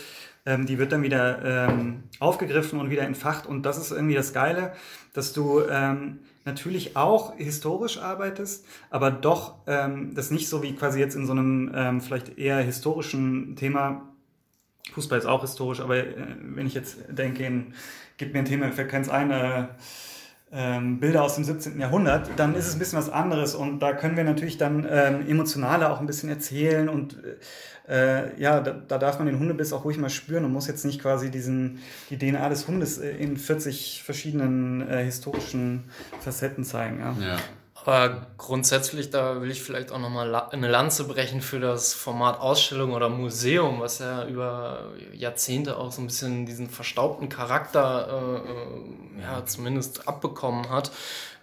ähm, 0.45 0.65
die 0.65 0.79
wird 0.79 0.91
dann 0.91 1.03
wieder 1.03 1.69
ähm, 1.69 2.03
aufgegriffen 2.19 2.79
und 2.79 2.89
wieder 2.89 3.03
entfacht. 3.03 3.45
Und 3.45 3.63
das 3.63 3.77
ist 3.77 3.91
irgendwie 3.91 4.15
das 4.15 4.33
Geile, 4.33 4.73
dass 5.13 5.33
du 5.33 5.61
ähm, 5.69 6.19
natürlich 6.45 6.95
auch 6.95 7.35
historisch 7.37 7.99
arbeitest, 7.99 8.65
aber 8.89 9.11
doch 9.11 9.55
ähm, 9.67 10.13
das 10.15 10.31
nicht 10.31 10.49
so 10.49 10.63
wie 10.63 10.75
quasi 10.75 10.99
jetzt 10.99 11.15
in 11.15 11.25
so 11.25 11.33
einem 11.33 11.71
ähm, 11.75 12.01
vielleicht 12.01 12.37
eher 12.37 12.57
historischen 12.57 13.55
Thema 13.55 14.09
Fußball 14.93 15.19
ist 15.19 15.25
auch 15.25 15.41
historisch, 15.41 15.81
aber 15.81 15.97
äh, 15.97 16.15
wenn 16.41 16.65
ich 16.65 16.73
jetzt 16.73 16.97
denke, 17.09 17.45
in, 17.45 17.73
gib 18.17 18.33
mir 18.33 18.39
ein 18.39 18.45
Thema, 18.45 18.71
fällt 18.71 18.89
keins 18.89 19.09
ein, 19.09 19.31
äh, 19.31 19.67
ähm, 20.51 20.99
Bilder 20.99 21.23
aus 21.23 21.35
dem 21.35 21.43
17. 21.43 21.79
Jahrhundert, 21.79 22.29
dann 22.37 22.55
ist 22.55 22.67
es 22.67 22.73
ein 22.73 22.79
bisschen 22.79 22.97
was 22.97 23.09
anderes 23.09 23.53
und 23.55 23.79
da 23.79 23.93
können 23.93 24.17
wir 24.17 24.23
natürlich 24.23 24.57
dann 24.57 24.87
ähm, 24.89 25.27
emotionaler 25.27 25.91
auch 25.91 25.99
ein 25.99 26.07
bisschen 26.07 26.29
erzählen 26.29 26.89
und 26.89 27.17
äh, 27.87 28.39
ja, 28.39 28.59
da, 28.59 28.71
da, 28.71 28.97
darf 28.97 29.17
man 29.17 29.27
den 29.27 29.39
Hundebiss 29.39 29.73
auch 29.73 29.83
ruhig 29.83 29.97
mal 29.97 30.09
spüren 30.09 30.45
und 30.45 30.53
muss 30.53 30.67
jetzt 30.67 30.85
nicht 30.85 31.01
quasi 31.01 31.31
diesen, 31.31 31.79
die 32.09 32.17
DNA 32.17 32.49
des 32.49 32.67
Hundes 32.67 32.99
äh, 32.99 33.09
in 33.11 33.37
40 33.37 34.03
verschiedenen 34.03 34.87
äh, 34.87 35.03
historischen 35.03 35.85
Facetten 36.19 36.63
zeigen. 36.63 36.99
Ja. 36.99 37.15
ja. 37.19 37.37
Aber 37.85 38.27
grundsätzlich, 38.37 39.09
da 39.09 39.41
will 39.41 39.49
ich 39.49 39.61
vielleicht 39.61 39.91
auch 39.91 39.99
nochmal 39.99 40.35
eine 40.51 40.67
Lanze 40.67 41.05
brechen 41.05 41.41
für 41.41 41.59
das 41.59 41.93
Format 41.93 42.39
Ausstellung 42.39 42.93
oder 42.93 43.09
Museum, 43.09 43.79
was 43.79 43.99
ja 43.99 44.25
über 44.25 44.91
Jahrzehnte 45.13 45.77
auch 45.77 45.91
so 45.91 46.01
ein 46.01 46.07
bisschen 46.07 46.45
diesen 46.45 46.69
verstaubten 46.69 47.29
Charakter 47.29 48.43
äh, 48.45 49.19
äh 49.19 49.21
ja, 49.23 49.45
zumindest 49.45 50.07
abbekommen 50.07 50.69
hat. 50.69 50.91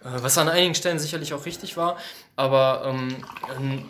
Äh, 0.03 0.21
was 0.21 0.37
an 0.37 0.49
einigen 0.49 0.75
Stellen 0.75 0.99
sicherlich 0.99 1.33
auch 1.33 1.45
richtig 1.45 1.75
war. 1.75 1.97
Aber 2.35 2.83
ähm, 2.85 3.89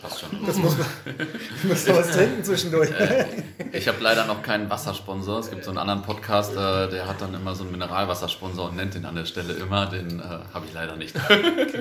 Passt 0.00 0.20
schon. 0.20 0.46
Das 0.46 0.56
muss 0.56 0.76
man, 0.76 0.86
muss 1.68 1.86
man 1.86 1.96
was 1.96 2.10
trinken 2.10 2.44
zwischendurch. 2.44 2.90
Äh, 2.90 3.26
ich 3.72 3.88
habe 3.88 3.98
leider 4.00 4.26
noch 4.26 4.42
keinen 4.42 4.70
Wassersponsor. 4.70 5.40
Es 5.40 5.50
gibt 5.50 5.64
so 5.64 5.70
einen 5.70 5.78
anderen 5.78 6.02
Podcast, 6.02 6.52
äh, 6.52 6.88
der 6.88 7.08
hat 7.08 7.20
dann 7.20 7.34
immer 7.34 7.54
so 7.54 7.64
einen 7.64 7.72
Mineralwassersponsor 7.72 8.68
und 8.68 8.76
nennt 8.76 8.94
den 8.94 9.04
an 9.04 9.16
der 9.16 9.24
Stelle 9.24 9.54
immer. 9.54 9.86
Den 9.86 10.20
äh, 10.20 10.22
habe 10.22 10.66
ich 10.66 10.72
leider 10.72 10.96
nicht. 10.96 11.14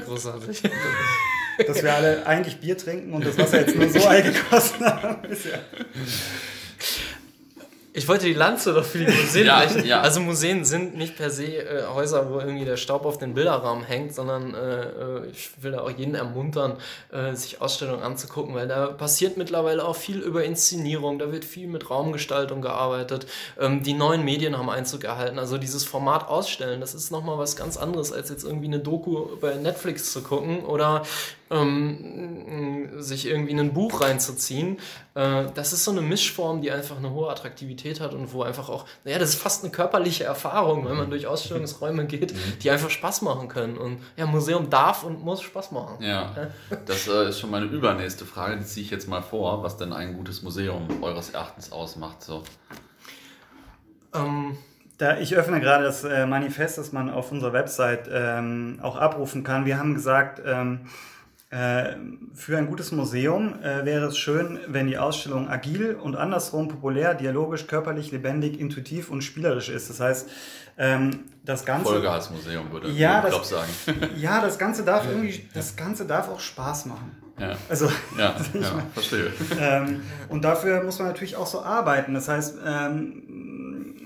Großartig. 0.05 0.63
Dass 1.65 1.83
wir 1.83 1.93
alle 1.93 2.25
eigentlich 2.25 2.59
Bier 2.59 2.77
trinken 2.77 3.13
und 3.13 3.25
das 3.25 3.37
Wasser 3.37 3.61
jetzt 3.61 3.75
nur 3.75 3.89
so 3.89 4.05
eingekostet 4.07 4.81
haben. 4.81 5.23
Ist 5.25 5.45
ja 5.45 5.57
ich 7.97 8.07
wollte 8.07 8.27
die 8.27 8.33
Lanze 8.33 8.73
doch 8.73 8.85
für 8.85 8.99
die 8.99 9.11
Museen 9.11 9.47
ja, 9.47 9.63
ja. 9.63 10.01
Also 10.01 10.19
Museen 10.19 10.63
sind 10.65 10.95
nicht 10.95 11.17
per 11.17 11.31
se 11.31 11.45
äh, 11.45 11.87
Häuser, 11.87 12.29
wo 12.29 12.39
irgendwie 12.39 12.63
der 12.63 12.77
Staub 12.77 13.05
auf 13.05 13.17
den 13.17 13.33
Bilderrahmen 13.33 13.83
hängt, 13.83 14.13
sondern 14.13 14.53
äh, 14.53 14.83
äh, 14.83 15.27
ich 15.31 15.49
will 15.63 15.71
da 15.71 15.81
auch 15.81 15.89
jeden 15.89 16.13
ermuntern, 16.13 16.77
äh, 17.11 17.33
sich 17.33 17.59
Ausstellungen 17.59 18.03
anzugucken, 18.03 18.53
weil 18.53 18.67
da 18.67 18.87
passiert 18.87 19.37
mittlerweile 19.37 19.83
auch 19.83 19.95
viel 19.95 20.19
über 20.19 20.43
Inszenierung, 20.43 21.17
da 21.17 21.31
wird 21.31 21.43
viel 21.43 21.67
mit 21.67 21.89
Raumgestaltung 21.89 22.61
gearbeitet. 22.61 23.25
Ähm, 23.59 23.81
die 23.81 23.93
neuen 23.93 24.23
Medien 24.23 24.59
haben 24.59 24.69
Einzug 24.69 25.03
erhalten. 25.03 25.39
Also 25.39 25.57
dieses 25.57 25.83
Format 25.83 26.27
Ausstellen, 26.27 26.79
das 26.79 26.93
ist 26.93 27.11
nochmal 27.11 27.39
was 27.39 27.55
ganz 27.55 27.77
anderes, 27.77 28.13
als 28.13 28.29
jetzt 28.29 28.43
irgendwie 28.43 28.67
eine 28.67 28.79
Doku 28.79 29.37
bei 29.41 29.55
Netflix 29.55 30.11
zu 30.11 30.21
gucken 30.21 30.63
oder 30.65 31.01
ähm, 31.49 33.01
sich 33.01 33.27
irgendwie 33.27 33.51
in 33.51 33.59
ein 33.59 33.73
Buch 33.73 34.01
reinzuziehen. 34.01 34.77
Äh, 35.13 35.45
das 35.53 35.73
ist 35.73 35.83
so 35.83 35.91
eine 35.91 36.01
Mischform, 36.01 36.61
die 36.61 36.71
einfach 36.71 36.97
eine 36.97 37.11
hohe 37.11 37.29
Attraktivität 37.29 37.99
hat 37.99 38.13
und 38.13 38.33
wo 38.33 38.43
einfach 38.43 38.69
auch, 38.69 38.85
naja, 39.03 39.19
das 39.19 39.29
ist 39.29 39.41
fast 39.41 39.63
eine 39.63 39.71
körperliche 39.71 40.23
Erfahrung, 40.23 40.87
wenn 40.87 40.97
man 40.97 41.09
durch 41.09 41.27
Ausstellungsräume 41.27 42.05
geht, 42.07 42.33
mhm. 42.33 42.59
die 42.61 42.71
einfach 42.71 42.89
Spaß 42.89 43.21
machen 43.21 43.47
können. 43.47 43.77
Und 43.77 43.99
ja, 44.15 44.25
Museum 44.25 44.69
darf 44.69 45.03
und 45.03 45.23
muss 45.23 45.41
Spaß 45.41 45.71
machen. 45.71 46.03
Ja, 46.03 46.49
das 46.85 47.07
äh, 47.07 47.29
ist 47.29 47.39
schon 47.39 47.51
meine 47.51 47.65
übernächste 47.65 48.25
Frage, 48.25 48.57
die 48.57 48.65
ziehe 48.65 48.85
ich 48.85 48.91
jetzt 48.91 49.07
mal 49.07 49.21
vor, 49.21 49.63
was 49.63 49.77
denn 49.77 49.93
ein 49.93 50.13
gutes 50.13 50.41
Museum 50.41 50.87
eures 51.01 51.29
Erachtens 51.29 51.71
ausmacht. 51.71 52.23
So. 52.23 52.43
Ähm, 54.13 54.57
da, 54.97 55.17
ich 55.17 55.35
öffne 55.35 55.59
gerade 55.59 55.83
das 55.83 56.03
äh, 56.03 56.25
Manifest, 56.25 56.77
das 56.77 56.91
man 56.91 57.09
auf 57.09 57.31
unserer 57.31 57.53
Website 57.53 58.09
ähm, 58.11 58.79
auch 58.81 58.95
abrufen 58.95 59.43
kann. 59.43 59.65
Wir 59.65 59.77
haben 59.77 59.93
gesagt, 59.93 60.41
ähm, 60.43 60.81
äh, 60.85 60.89
für 61.49 62.57
ein 62.57 62.67
gutes 62.67 62.91
Museum 62.91 63.61
äh, 63.63 63.85
wäre 63.85 64.07
es 64.07 64.17
schön, 64.17 64.59
wenn 64.67 64.87
die 64.87 64.97
Ausstellung 64.97 65.47
agil 65.47 65.95
und 65.95 66.17
andersrum 66.17 66.67
populär, 66.67 67.13
dialogisch, 67.13 67.67
körperlich, 67.67 68.11
lebendig, 68.11 68.59
intuitiv 68.59 69.09
und 69.09 69.21
spielerisch 69.21 69.69
ist. 69.69 69.89
Das 69.89 70.01
heißt, 70.01 70.29
ähm, 70.77 71.25
das 71.43 71.63
Ganze. 71.63 71.85
Vollgasmuseum 71.85 72.71
würde 72.71 72.89
ja, 72.89 73.25
ich 73.25 73.33
das, 73.33 73.49
sagen. 73.49 73.71
Ja, 74.17 74.41
das 74.41 74.59
Ganze 74.59 74.83
darf 74.83 75.07
irgendwie, 75.07 75.47
das 75.53 75.75
Ganze 75.75 76.05
darf 76.05 76.29
auch 76.29 76.41
Spaß 76.41 76.87
machen. 76.87 77.15
Ja. 77.39 77.55
Also, 77.69 77.85
ja, 78.17 78.35
ja 78.53 78.81
verstehe. 78.93 79.31
Ähm, 79.59 80.01
und 80.29 80.43
dafür 80.43 80.83
muss 80.83 80.99
man 80.99 81.07
natürlich 81.07 81.35
auch 81.35 81.47
so 81.47 81.61
arbeiten. 81.61 82.13
Das 82.13 82.27
heißt, 82.27 82.57
ähm, 82.65 83.23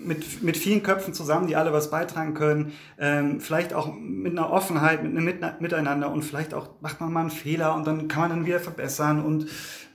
mit, 0.03 0.43
mit 0.43 0.57
vielen 0.57 0.83
Köpfen 0.83 1.13
zusammen, 1.13 1.47
die 1.47 1.55
alle 1.55 1.73
was 1.73 1.89
beitragen 1.89 2.33
können, 2.33 2.73
ähm, 2.99 3.39
vielleicht 3.39 3.73
auch 3.73 3.93
mit 3.93 4.31
einer 4.31 4.51
Offenheit, 4.51 5.03
mit 5.03 5.15
einem 5.15 5.55
Miteinander 5.59 6.11
und 6.11 6.23
vielleicht 6.23 6.53
auch 6.53 6.69
macht 6.81 6.99
man 6.99 7.11
mal 7.11 7.21
einen 7.21 7.31
Fehler 7.31 7.75
und 7.75 7.85
dann 7.85 8.07
kann 8.07 8.21
man 8.21 8.29
dann 8.29 8.45
wieder 8.45 8.59
verbessern 8.59 9.23
und 9.23 9.47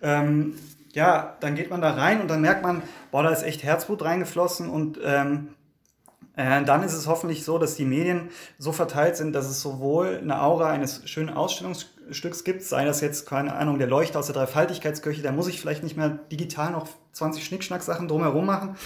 ähm, 0.03 0.55
ja, 0.93 1.37
dann 1.41 1.55
geht 1.55 1.71
man 1.71 1.81
da 1.81 1.91
rein 1.91 2.21
und 2.21 2.29
dann 2.29 2.41
merkt 2.41 2.63
man, 2.63 2.83
boah, 3.11 3.23
da 3.23 3.31
ist 3.31 3.43
echt 3.43 3.63
Herzblut 3.63 4.03
reingeflossen 4.03 4.71
und 4.71 4.99
ähm, 5.05 5.49
äh, 6.37 6.63
dann 6.65 6.83
ist 6.83 6.93
es 6.93 7.07
hoffentlich 7.07 7.45
so, 7.45 7.59
dass 7.59 7.75
die 7.75 7.85
Medien 7.85 8.29
so 8.59 8.73
verteilt 8.73 9.17
sind, 9.17 9.33
dass 9.35 9.47
es 9.47 9.61
sowohl 9.61 10.19
eine 10.23 10.41
Aura 10.43 10.71
eines 10.71 11.09
schönen 11.09 11.31
Ausstellungsstücks 11.31 12.45
gibt, 12.45 12.63
sei 12.63 12.85
das 12.85 13.01
jetzt, 13.01 13.27
keine 13.27 13.55
Ahnung, 13.55 13.79
der 13.79 13.89
Leuchter 13.89 14.19
aus 14.19 14.27
der 14.27 14.35
Dreifaltigkeitskirche, 14.35 15.23
da 15.23 15.33
muss 15.33 15.49
ich 15.49 15.61
vielleicht 15.61 15.83
nicht 15.83 15.97
mehr 15.97 16.11
digital 16.11 16.73
noch 16.73 16.89
20 17.13 17.45
Schnickschnack-Sachen 17.45 18.07
drumherum 18.09 18.45
machen, 18.45 18.77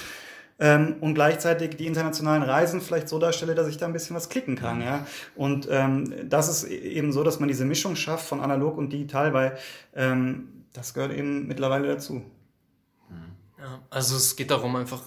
ähm, 0.61 0.97
und 1.01 1.15
gleichzeitig 1.15 1.77
die 1.77 1.87
internationalen 1.87 2.43
Reisen 2.43 2.81
vielleicht 2.81 3.09
so 3.09 3.19
darstelle, 3.19 3.55
dass 3.55 3.67
ich 3.67 3.79
da 3.79 3.87
ein 3.87 3.93
bisschen 3.93 4.15
was 4.15 4.29
klicken 4.29 4.57
kann. 4.57 4.83
Ja? 4.83 5.07
Und 5.35 5.67
ähm, 5.71 6.13
das 6.29 6.49
ist 6.49 6.71
e-, 6.71 6.77
eben 6.77 7.13
so, 7.13 7.25
dass 7.25 7.41
man 7.41 7.49
diese 7.49 7.65
Mischung 7.65 7.97
schafft 7.97 8.27
von 8.27 8.41
analog 8.41 8.77
und 8.77 8.93
digital, 8.93 9.33
weil 9.33 9.57
ähm, 9.95 10.65
das 10.73 10.95
gehört 10.95 11.13
eben 11.13 11.49
mittlerweile 11.49 11.89
dazu. 11.89 12.23
Ja, 13.59 13.81
also 13.91 14.17
es 14.17 14.37
geht 14.37 14.51
darum, 14.51 14.77
einfach 14.77 15.03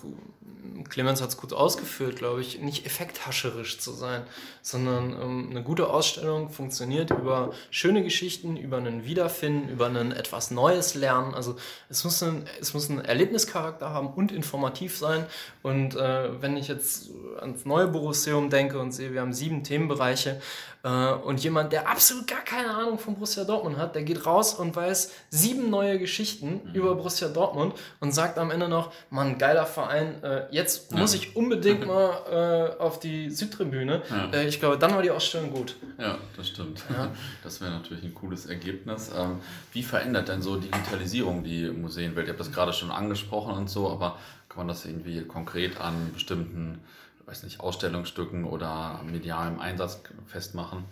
Clemens 0.89 1.21
hat 1.21 1.29
es 1.29 1.37
gut 1.37 1.53
ausgeführt, 1.53 2.17
glaube 2.17 2.41
ich, 2.41 2.59
nicht 2.59 2.85
effekthascherisch 2.85 3.79
zu 3.79 3.91
sein, 3.91 4.23
sondern 4.61 5.13
ähm, 5.13 5.47
eine 5.49 5.63
gute 5.63 5.89
Ausstellung 5.89 6.49
funktioniert 6.49 7.09
über 7.11 7.53
schöne 7.69 8.03
Geschichten, 8.03 8.57
über 8.57 8.77
einen 8.77 9.05
Wiederfinden, 9.05 9.69
über 9.69 9.87
ein 9.87 10.11
etwas 10.11 10.51
Neues 10.51 10.95
lernen. 10.95 11.33
Also 11.33 11.55
es 11.89 12.03
muss, 12.03 12.21
ein, 12.23 12.45
es 12.59 12.73
muss 12.73 12.89
einen 12.89 13.03
Erlebnischarakter 13.03 13.89
haben 13.89 14.07
und 14.07 14.31
informativ 14.31 14.97
sein. 14.97 15.25
Und 15.61 15.95
äh, 15.95 16.41
wenn 16.41 16.57
ich 16.57 16.67
jetzt 16.67 17.09
ans 17.39 17.65
neue 17.65 17.87
Borussium 17.87 18.49
denke 18.49 18.79
und 18.79 18.91
sehe, 18.91 19.13
wir 19.13 19.21
haben 19.21 19.33
sieben 19.33 19.63
Themenbereiche, 19.63 20.41
äh, 20.83 21.13
und 21.13 21.41
jemand, 21.41 21.71
der 21.71 21.89
absolut 21.89 22.27
gar 22.27 22.41
keine 22.41 22.69
Ahnung 22.69 22.99
von 22.99 23.15
Borussia 23.15 23.45
Dortmund 23.45 23.77
hat, 23.77 23.95
der 23.95 24.03
geht 24.03 24.25
raus 24.25 24.53
und 24.53 24.75
weiß 24.75 25.11
sieben 25.29 25.69
neue 25.69 25.97
Geschichten 25.97 26.61
mhm. 26.65 26.73
über 26.73 26.95
Borussia 26.95 27.29
Dortmund 27.29 27.73
und 28.01 28.13
sagt 28.13 28.37
am 28.37 28.51
Ende 28.51 28.67
noch, 28.67 28.91
Mann, 29.09 29.37
geiler 29.37 29.65
Verein, 29.65 30.21
äh, 30.23 30.52
jetzt 30.53 30.91
ja. 30.91 30.99
muss 30.99 31.13
ich 31.13 31.35
unbedingt 31.35 31.85
mal 31.85 32.75
äh, 32.77 32.81
auf 32.81 32.99
die 32.99 33.29
Südtribüne. 33.29 34.01
Ja. 34.09 34.29
Äh, 34.31 34.47
ich 34.47 34.59
glaube, 34.59 34.77
dann 34.77 34.93
war 34.93 35.01
die 35.01 35.11
Ausstellung 35.11 35.51
gut. 35.51 35.75
Ja, 35.97 36.17
das 36.37 36.47
stimmt. 36.49 36.83
Ja. 36.89 37.11
Das 37.43 37.59
wäre 37.59 37.71
natürlich 37.71 38.03
ein 38.03 38.13
cooles 38.13 38.45
Ergebnis. 38.45 39.11
Ähm, 39.15 39.39
wie 39.73 39.83
verändert 39.83 40.29
denn 40.29 40.41
so 40.41 40.55
Digitalisierung 40.55 41.43
die 41.43 41.69
Museenwelt? 41.69 42.27
Ihr 42.27 42.31
habt 42.31 42.39
das 42.39 42.51
gerade 42.51 42.71
schon 42.71 42.91
angesprochen 42.91 43.53
und 43.55 43.69
so, 43.69 43.89
aber 43.89 44.17
kann 44.47 44.59
man 44.59 44.67
das 44.67 44.85
irgendwie 44.85 45.21
konkret 45.23 45.81
an 45.81 46.11
bestimmten 46.13 46.79
weiß 47.25 47.43
nicht, 47.43 47.59
Ausstellungsstücken 47.59 48.45
oder 48.45 49.01
medialem 49.09 49.59
Einsatz 49.59 50.01
festmachen? 50.25 50.83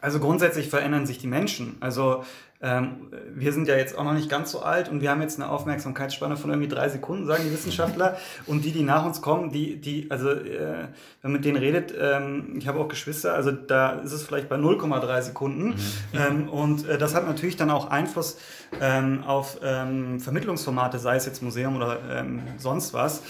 Also 0.00 0.18
grundsätzlich 0.18 0.68
verändern 0.68 1.06
sich 1.06 1.18
die 1.18 1.28
Menschen. 1.28 1.76
Also 1.80 2.24
ähm, 2.62 3.08
wir 3.34 3.52
sind 3.52 3.66
ja 3.66 3.76
jetzt 3.76 3.98
auch 3.98 4.04
noch 4.04 4.12
nicht 4.12 4.30
ganz 4.30 4.52
so 4.52 4.60
alt 4.60 4.88
und 4.88 5.00
wir 5.00 5.10
haben 5.10 5.20
jetzt 5.20 5.40
eine 5.40 5.50
Aufmerksamkeitsspanne 5.50 6.36
von 6.36 6.50
irgendwie 6.50 6.68
drei 6.68 6.88
Sekunden, 6.88 7.26
sagen 7.26 7.42
die 7.44 7.52
Wissenschaftler. 7.52 8.16
Und 8.46 8.64
die, 8.64 8.70
die 8.70 8.82
nach 8.82 9.04
uns 9.04 9.20
kommen, 9.20 9.50
die, 9.50 9.80
die, 9.80 10.10
also 10.10 10.30
äh, 10.30 10.86
wenn 11.22 11.30
man 11.30 11.32
mit 11.32 11.44
denen 11.44 11.56
redet, 11.56 11.92
ähm, 11.98 12.54
ich 12.56 12.68
habe 12.68 12.78
auch 12.78 12.88
Geschwister, 12.88 13.34
also 13.34 13.50
da 13.50 13.90
ist 13.90 14.12
es 14.12 14.22
vielleicht 14.22 14.48
bei 14.48 14.56
0,3 14.56 15.22
Sekunden. 15.22 15.68
Mhm. 15.70 15.76
Ähm, 16.14 16.48
und 16.48 16.88
äh, 16.88 16.98
das 16.98 17.14
hat 17.14 17.26
natürlich 17.26 17.56
dann 17.56 17.70
auch 17.70 17.90
Einfluss 17.90 18.38
ähm, 18.80 19.24
auf 19.24 19.58
ähm, 19.62 20.20
Vermittlungsformate, 20.20 20.98
sei 20.98 21.16
es 21.16 21.26
jetzt 21.26 21.42
Museum 21.42 21.76
oder 21.76 21.98
ähm, 22.10 22.42
sonst 22.58 22.94
was. 22.94 23.22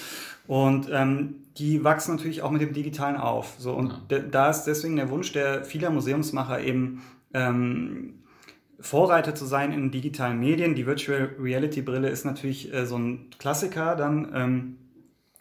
Und 0.46 0.88
ähm, 0.92 1.36
die 1.56 1.84
wachsen 1.84 2.16
natürlich 2.16 2.42
auch 2.42 2.50
mit 2.50 2.60
dem 2.60 2.74
Digitalen 2.74 3.16
auf. 3.16 3.54
So, 3.58 3.72
und 3.72 3.94
ja. 4.10 4.18
da 4.18 4.50
ist 4.50 4.64
deswegen 4.64 4.96
der 4.96 5.08
Wunsch 5.08 5.32
der 5.32 5.64
vieler 5.64 5.90
Museumsmacher 5.90 6.60
eben 6.60 7.02
ähm, 7.32 8.21
Vorreiter 8.82 9.34
zu 9.34 9.46
sein 9.46 9.72
in 9.72 9.90
digitalen 9.90 10.38
Medien. 10.38 10.74
Die 10.74 10.86
Virtual 10.86 11.30
Reality 11.40 11.82
Brille 11.82 12.08
ist 12.08 12.24
natürlich 12.24 12.72
äh, 12.72 12.84
so 12.84 12.98
ein 12.98 13.30
Klassiker, 13.38 13.96
dann, 13.96 14.30
ähm, 14.34 14.76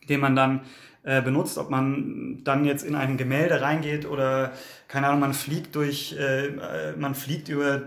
den 0.08 0.20
man 0.20 0.36
dann 0.36 0.62
äh, 1.04 1.22
benutzt, 1.22 1.58
ob 1.58 1.70
man 1.70 2.42
dann 2.44 2.64
jetzt 2.64 2.84
in 2.84 2.96
ein 2.96 3.18
Gemälde 3.18 3.62
reingeht 3.62 4.06
oder 4.06 4.52
keine 4.88 5.08
Ahnung, 5.08 5.20
man 5.20 5.34
fliegt 5.34 5.76
durch, 5.76 6.16
äh, 6.18 6.48
äh 6.48 6.96
man 6.98 7.16
fliegt 7.16 7.50
über 7.50 7.82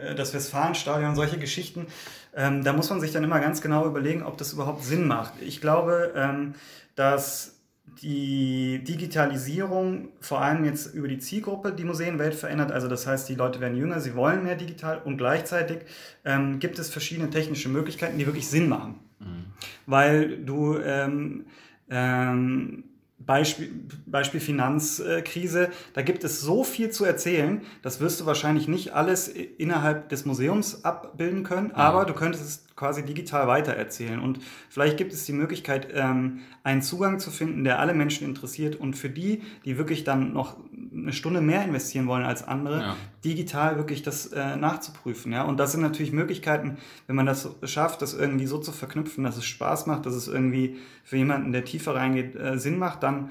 äh, 0.00 0.14
das 0.14 0.32
Westfalenstadion, 0.32 1.16
solche 1.16 1.38
Geschichten. 1.38 1.86
Ähm, 2.34 2.62
da 2.62 2.72
muss 2.72 2.88
man 2.90 3.00
sich 3.00 3.10
dann 3.10 3.24
immer 3.24 3.40
ganz 3.40 3.60
genau 3.60 3.86
überlegen, 3.86 4.22
ob 4.22 4.38
das 4.38 4.52
überhaupt 4.52 4.84
Sinn 4.84 5.06
macht. 5.08 5.34
Ich 5.40 5.60
glaube, 5.60 6.12
ähm, 6.14 6.54
dass 6.94 7.59
die 8.02 8.82
Digitalisierung 8.84 10.08
vor 10.20 10.40
allem 10.40 10.64
jetzt 10.64 10.94
über 10.94 11.08
die 11.08 11.18
Zielgruppe 11.18 11.72
die 11.72 11.84
Museenwelt 11.84 12.34
verändert. 12.34 12.72
Also 12.72 12.88
das 12.88 13.06
heißt, 13.06 13.28
die 13.28 13.34
Leute 13.34 13.60
werden 13.60 13.76
jünger, 13.76 14.00
sie 14.00 14.14
wollen 14.14 14.44
mehr 14.44 14.56
digital 14.56 15.00
und 15.04 15.18
gleichzeitig 15.18 15.80
ähm, 16.24 16.58
gibt 16.58 16.78
es 16.78 16.90
verschiedene 16.90 17.30
technische 17.30 17.68
Möglichkeiten, 17.68 18.18
die 18.18 18.26
wirklich 18.26 18.48
Sinn 18.48 18.68
machen. 18.68 18.96
Mhm. 19.18 19.44
Weil 19.86 20.38
du 20.38 20.78
ähm, 20.78 21.46
ähm, 21.90 22.84
Beispiel, 23.18 23.70
Beispiel 24.06 24.40
Finanzkrise, 24.40 25.68
da 25.92 26.02
gibt 26.02 26.24
es 26.24 26.40
so 26.40 26.64
viel 26.64 26.90
zu 26.90 27.04
erzählen, 27.04 27.60
das 27.82 28.00
wirst 28.00 28.20
du 28.20 28.26
wahrscheinlich 28.26 28.66
nicht 28.66 28.94
alles 28.94 29.28
innerhalb 29.28 30.08
des 30.08 30.24
Museums 30.24 30.84
abbilden 30.84 31.42
können, 31.42 31.68
mhm. 31.68 31.74
aber 31.74 32.06
du 32.06 32.14
könntest 32.14 32.44
es 32.44 32.64
quasi 32.80 33.04
digital 33.04 33.46
weitererzählen. 33.46 34.18
Und 34.18 34.40
vielleicht 34.70 34.96
gibt 34.96 35.12
es 35.12 35.26
die 35.26 35.34
Möglichkeit, 35.34 35.88
ähm, 35.92 36.40
einen 36.62 36.80
Zugang 36.80 37.20
zu 37.20 37.30
finden, 37.30 37.62
der 37.62 37.78
alle 37.78 37.92
Menschen 37.92 38.26
interessiert 38.26 38.74
und 38.74 38.94
für 38.94 39.10
die, 39.10 39.42
die 39.66 39.76
wirklich 39.76 40.02
dann 40.02 40.32
noch 40.32 40.56
eine 40.90 41.12
Stunde 41.12 41.42
mehr 41.42 41.62
investieren 41.62 42.06
wollen 42.06 42.24
als 42.24 42.42
andere, 42.42 42.80
ja. 42.80 42.96
digital 43.22 43.76
wirklich 43.76 44.02
das 44.02 44.28
äh, 44.28 44.56
nachzuprüfen. 44.56 45.30
Ja? 45.30 45.42
Und 45.42 45.60
das 45.60 45.72
sind 45.72 45.82
natürlich 45.82 46.12
Möglichkeiten, 46.12 46.78
wenn 47.06 47.16
man 47.16 47.26
das 47.26 47.50
schafft, 47.64 48.00
das 48.00 48.14
irgendwie 48.14 48.46
so 48.46 48.56
zu 48.56 48.72
verknüpfen, 48.72 49.24
dass 49.24 49.36
es 49.36 49.44
Spaß 49.44 49.86
macht, 49.86 50.06
dass 50.06 50.14
es 50.14 50.26
irgendwie 50.26 50.78
für 51.04 51.18
jemanden, 51.18 51.52
der 51.52 51.66
tiefer 51.66 51.94
reingeht, 51.94 52.34
äh, 52.34 52.58
Sinn 52.58 52.78
macht, 52.78 53.02
dann, 53.02 53.28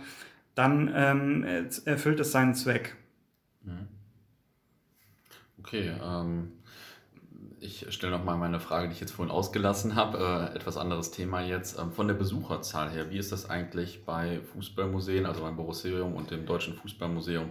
dann 0.54 0.92
ähm, 0.94 1.44
erfüllt 1.86 2.20
es 2.20 2.32
seinen 2.32 2.54
Zweck. 2.54 2.96
Mhm. 3.64 3.88
Okay, 5.58 5.92
ähm, 6.04 6.52
ich 7.62 7.86
stelle 7.90 8.18
nochmal 8.18 8.38
meine 8.38 8.60
Frage, 8.60 8.88
die 8.88 8.94
ich 8.94 9.00
jetzt 9.00 9.12
vorhin 9.12 9.32
ausgelassen 9.32 9.96
habe. 9.96 10.52
Äh, 10.52 10.56
etwas 10.56 10.78
anderes 10.78 11.12
Thema 11.12 11.42
jetzt. 11.42 11.80
Ähm, 11.80 11.92
von 11.92 12.08
der 12.08 12.16
Besucherzahl 12.16 12.90
her, 12.90 13.10
wie 13.10 13.18
ist 13.18 13.32
das 13.32 13.50
eigentlich 13.50 14.06
bei 14.06 14.40
Fußballmuseen, 14.54 15.26
also 15.26 15.42
beim 15.42 15.56
Borusseum 15.56 16.16
und 16.16 16.32
dem 16.32 16.46
Deutschen 16.46 16.76
Fußballmuseum 16.76 17.50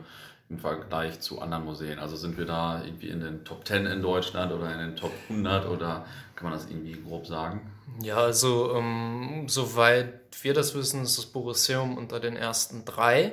im 0.50 0.58
Vergleich 0.58 1.20
zu 1.20 1.40
anderen 1.40 1.64
Museen? 1.64 1.98
Also 1.98 2.16
sind 2.16 2.38
wir 2.38 2.46
da 2.46 2.82
irgendwie 2.84 3.08
in 3.08 3.20
den 3.20 3.44
Top 3.44 3.66
10 3.66 3.86
in 3.86 4.02
Deutschland 4.02 4.52
oder 4.52 4.72
in 4.72 4.78
den 4.78 4.96
Top 4.96 5.12
100 5.28 5.68
oder 5.68 6.06
kann 6.34 6.50
man 6.50 6.52
das 6.52 6.70
irgendwie 6.70 6.92
grob 6.92 7.26
sagen? 7.26 7.70
Ja, 8.02 8.16
also 8.16 8.74
ähm, 8.74 9.44
soweit 9.48 10.14
wir 10.42 10.54
das 10.54 10.74
wissen, 10.74 11.02
ist 11.02 11.18
das 11.18 11.26
Borusseum 11.26 11.96
unter 11.98 12.20
den 12.20 12.36
ersten 12.36 12.84
drei. 12.84 13.32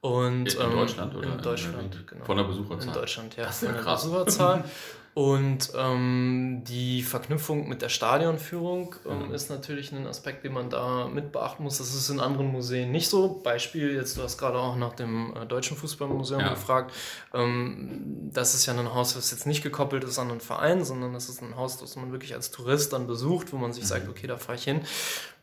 Und, 0.00 0.54
in, 0.54 0.60
ähm, 0.60 0.72
Deutschland 0.72 1.14
oder? 1.14 1.32
In 1.34 1.42
Deutschland, 1.42 2.06
genau. 2.06 2.24
Von 2.24 2.36
der 2.38 2.44
Besucherzahl? 2.44 2.88
In 2.88 2.94
Deutschland, 2.94 3.36
ja. 3.36 3.44
Das 3.44 3.62
ist 3.62 3.68
ja 3.68 3.74
krass. 3.74 4.04
Besucherzahl. 4.04 4.64
Und 5.12 5.72
ähm, 5.76 6.62
die 6.68 7.02
Verknüpfung 7.02 7.68
mit 7.68 7.82
der 7.82 7.88
Stadionführung 7.88 8.94
ähm, 9.08 9.26
mhm. 9.26 9.34
ist 9.34 9.50
natürlich 9.50 9.90
ein 9.90 10.06
Aspekt, 10.06 10.44
den 10.44 10.52
man 10.52 10.70
da 10.70 11.08
mit 11.08 11.32
beachten 11.32 11.64
muss. 11.64 11.78
Das 11.78 11.94
ist 11.94 12.10
in 12.10 12.20
anderen 12.20 12.52
Museen 12.52 12.92
nicht 12.92 13.08
so. 13.08 13.40
Beispiel, 13.42 13.94
jetzt 13.94 14.16
du 14.16 14.22
hast 14.22 14.38
gerade 14.38 14.58
auch 14.58 14.76
nach 14.76 14.94
dem 14.94 15.34
äh, 15.34 15.46
Deutschen 15.46 15.76
Fußballmuseum 15.76 16.40
ja. 16.40 16.50
gefragt. 16.50 16.94
Ähm, 17.34 18.30
das 18.32 18.54
ist 18.54 18.66
ja 18.66 18.74
ein 18.74 18.94
Haus, 18.94 19.14
das 19.14 19.32
jetzt 19.32 19.46
nicht 19.46 19.64
gekoppelt 19.64 20.04
ist 20.04 20.18
an 20.20 20.30
einen 20.30 20.40
Verein, 20.40 20.84
sondern 20.84 21.12
das 21.12 21.28
ist 21.28 21.42
ein 21.42 21.56
Haus, 21.56 21.78
das 21.78 21.96
man 21.96 22.12
wirklich 22.12 22.34
als 22.34 22.52
Tourist 22.52 22.92
dann 22.92 23.08
besucht, 23.08 23.52
wo 23.52 23.56
man 23.56 23.72
sich 23.72 23.84
mhm. 23.84 23.88
sagt, 23.88 24.08
okay, 24.08 24.28
da 24.28 24.36
fahre 24.36 24.58
ich 24.58 24.64
hin. 24.64 24.80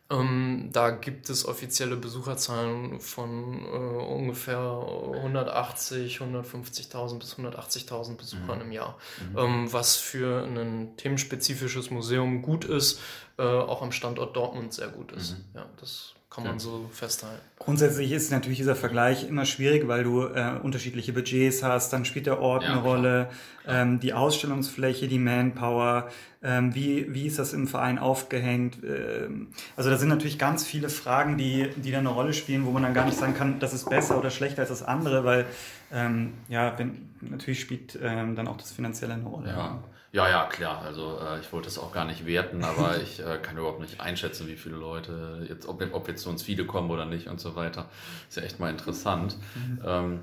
Ähm, 0.10 0.70
da 0.72 0.92
gibt 0.92 1.30
es 1.30 1.46
offizielle 1.46 1.98
Besucherzahlen 1.98 3.02
von 3.02 3.66
äh, 3.66 3.68
ungefähr 3.68 4.58
180, 4.58 6.20
150.000 6.20 7.20
bis 7.20 7.36
180.000 7.36 8.16
Besuchern 8.16 8.60
mhm. 8.60 8.66
im 8.66 8.72
Jahr, 8.72 8.98
mhm. 9.32 9.38
ähm, 9.38 9.74
was 9.74 9.98
für 9.98 10.46
ein 10.46 10.96
themenspezifisches 10.96 11.92
Museum 11.92 12.42
gut 12.42 12.64
ist, 12.64 13.02
äh, 13.38 13.44
auch 13.44 13.82
am 13.82 13.92
Standort 13.92 14.36
Dortmund 14.36 14.74
sehr 14.74 14.88
gut 14.88 15.12
ist. 15.12 15.32
Mhm. 15.32 15.46
Ja, 15.56 15.70
das 15.80 16.14
kann 16.30 16.44
man 16.44 16.60
so 16.60 16.90
festhalten. 16.92 17.42
Grundsätzlich 17.58 18.12
ist 18.12 18.32
natürlich 18.32 18.58
dieser 18.58 18.76
Vergleich 18.76 19.28
immer 19.28 19.46
schwierig, 19.46 19.88
weil 19.88 20.04
du 20.04 20.24
äh, 20.26 20.60
unterschiedliche 20.62 21.14
Budgets 21.14 21.64
hast, 21.64 21.94
dann 21.94 22.06
spielt 22.06 22.26
der 22.26 22.40
Ort 22.40 22.64
ja, 22.64 22.74
eine 22.74 22.82
Rolle, 22.82 23.30
ähm, 23.66 24.00
die 24.00 24.14
Ausstellungsfläche, 24.14 25.08
die 25.08 25.20
Manpower, 25.20 26.10
ähm, 26.44 26.76
wie, 26.76 27.14
wie 27.14 27.28
ist 27.28 27.40
das 27.40 27.54
im 27.54 27.68
Verein 27.68 27.98
aufgehängt. 27.98 28.80
Ähm, 28.84 29.48
also 29.78 29.90
da 29.90 29.98
sind 29.98 30.10
natürlich 30.10 30.38
ganz 30.38 30.66
viele 30.66 30.90
Fragen, 30.90 31.38
die, 31.38 31.70
die 31.78 31.92
da 31.92 32.00
eine 32.00 32.10
Rolle 32.10 32.34
spielen, 32.34 32.66
wo 32.66 32.72
man 32.72 32.84
dann 32.84 32.94
gar 32.94 33.06
nicht 33.06 33.18
sagen 33.18 33.34
kann, 33.34 33.60
das 33.60 33.74
ist 33.74 33.90
besser 33.90 34.18
oder 34.20 34.30
schlechter 34.30 34.62
als 34.62 34.70
das 34.70 34.84
andere, 34.84 35.24
weil 35.24 35.46
ähm, 35.92 36.34
ja, 36.50 36.78
wenn, 36.78 37.10
natürlich 37.22 37.62
spielt 37.62 37.98
ähm, 38.02 38.36
dann 38.36 38.48
auch 38.48 38.58
das 38.58 38.72
Finanzielle 38.72 39.14
eine 39.14 39.24
Rolle. 39.24 39.50
Ja. 39.50 39.80
Ja, 40.18 40.28
ja, 40.28 40.46
klar. 40.46 40.82
Also 40.82 41.20
äh, 41.22 41.40
ich 41.40 41.54
wollte 41.54 41.66
das 41.66 41.78
auch 41.78 41.92
gar 41.92 42.04
nicht 42.04 42.26
werten, 42.26 42.64
aber 42.64 42.98
ich 43.04 43.20
äh, 43.20 43.38
kann 43.38 43.56
überhaupt 43.56 43.82
nicht 43.82 44.02
einschätzen, 44.02 44.48
wie 44.48 44.56
viele 44.56 44.76
Leute 44.76 45.46
jetzt, 45.48 45.68
ob, 45.68 45.84
ob 45.94 46.08
jetzt 46.08 46.24
zu 46.24 46.32
uns 46.32 46.42
viele 46.42 46.66
kommen 46.66 46.90
oder 46.90 47.06
nicht 47.06 47.28
und 47.28 47.40
so 47.40 47.56
weiter. 47.56 47.86
Ist 48.28 48.38
ja 48.38 48.42
echt 48.42 48.60
mal 48.60 48.72
interessant. 48.72 49.38
Mhm. 49.54 49.80
Ähm, 49.86 50.20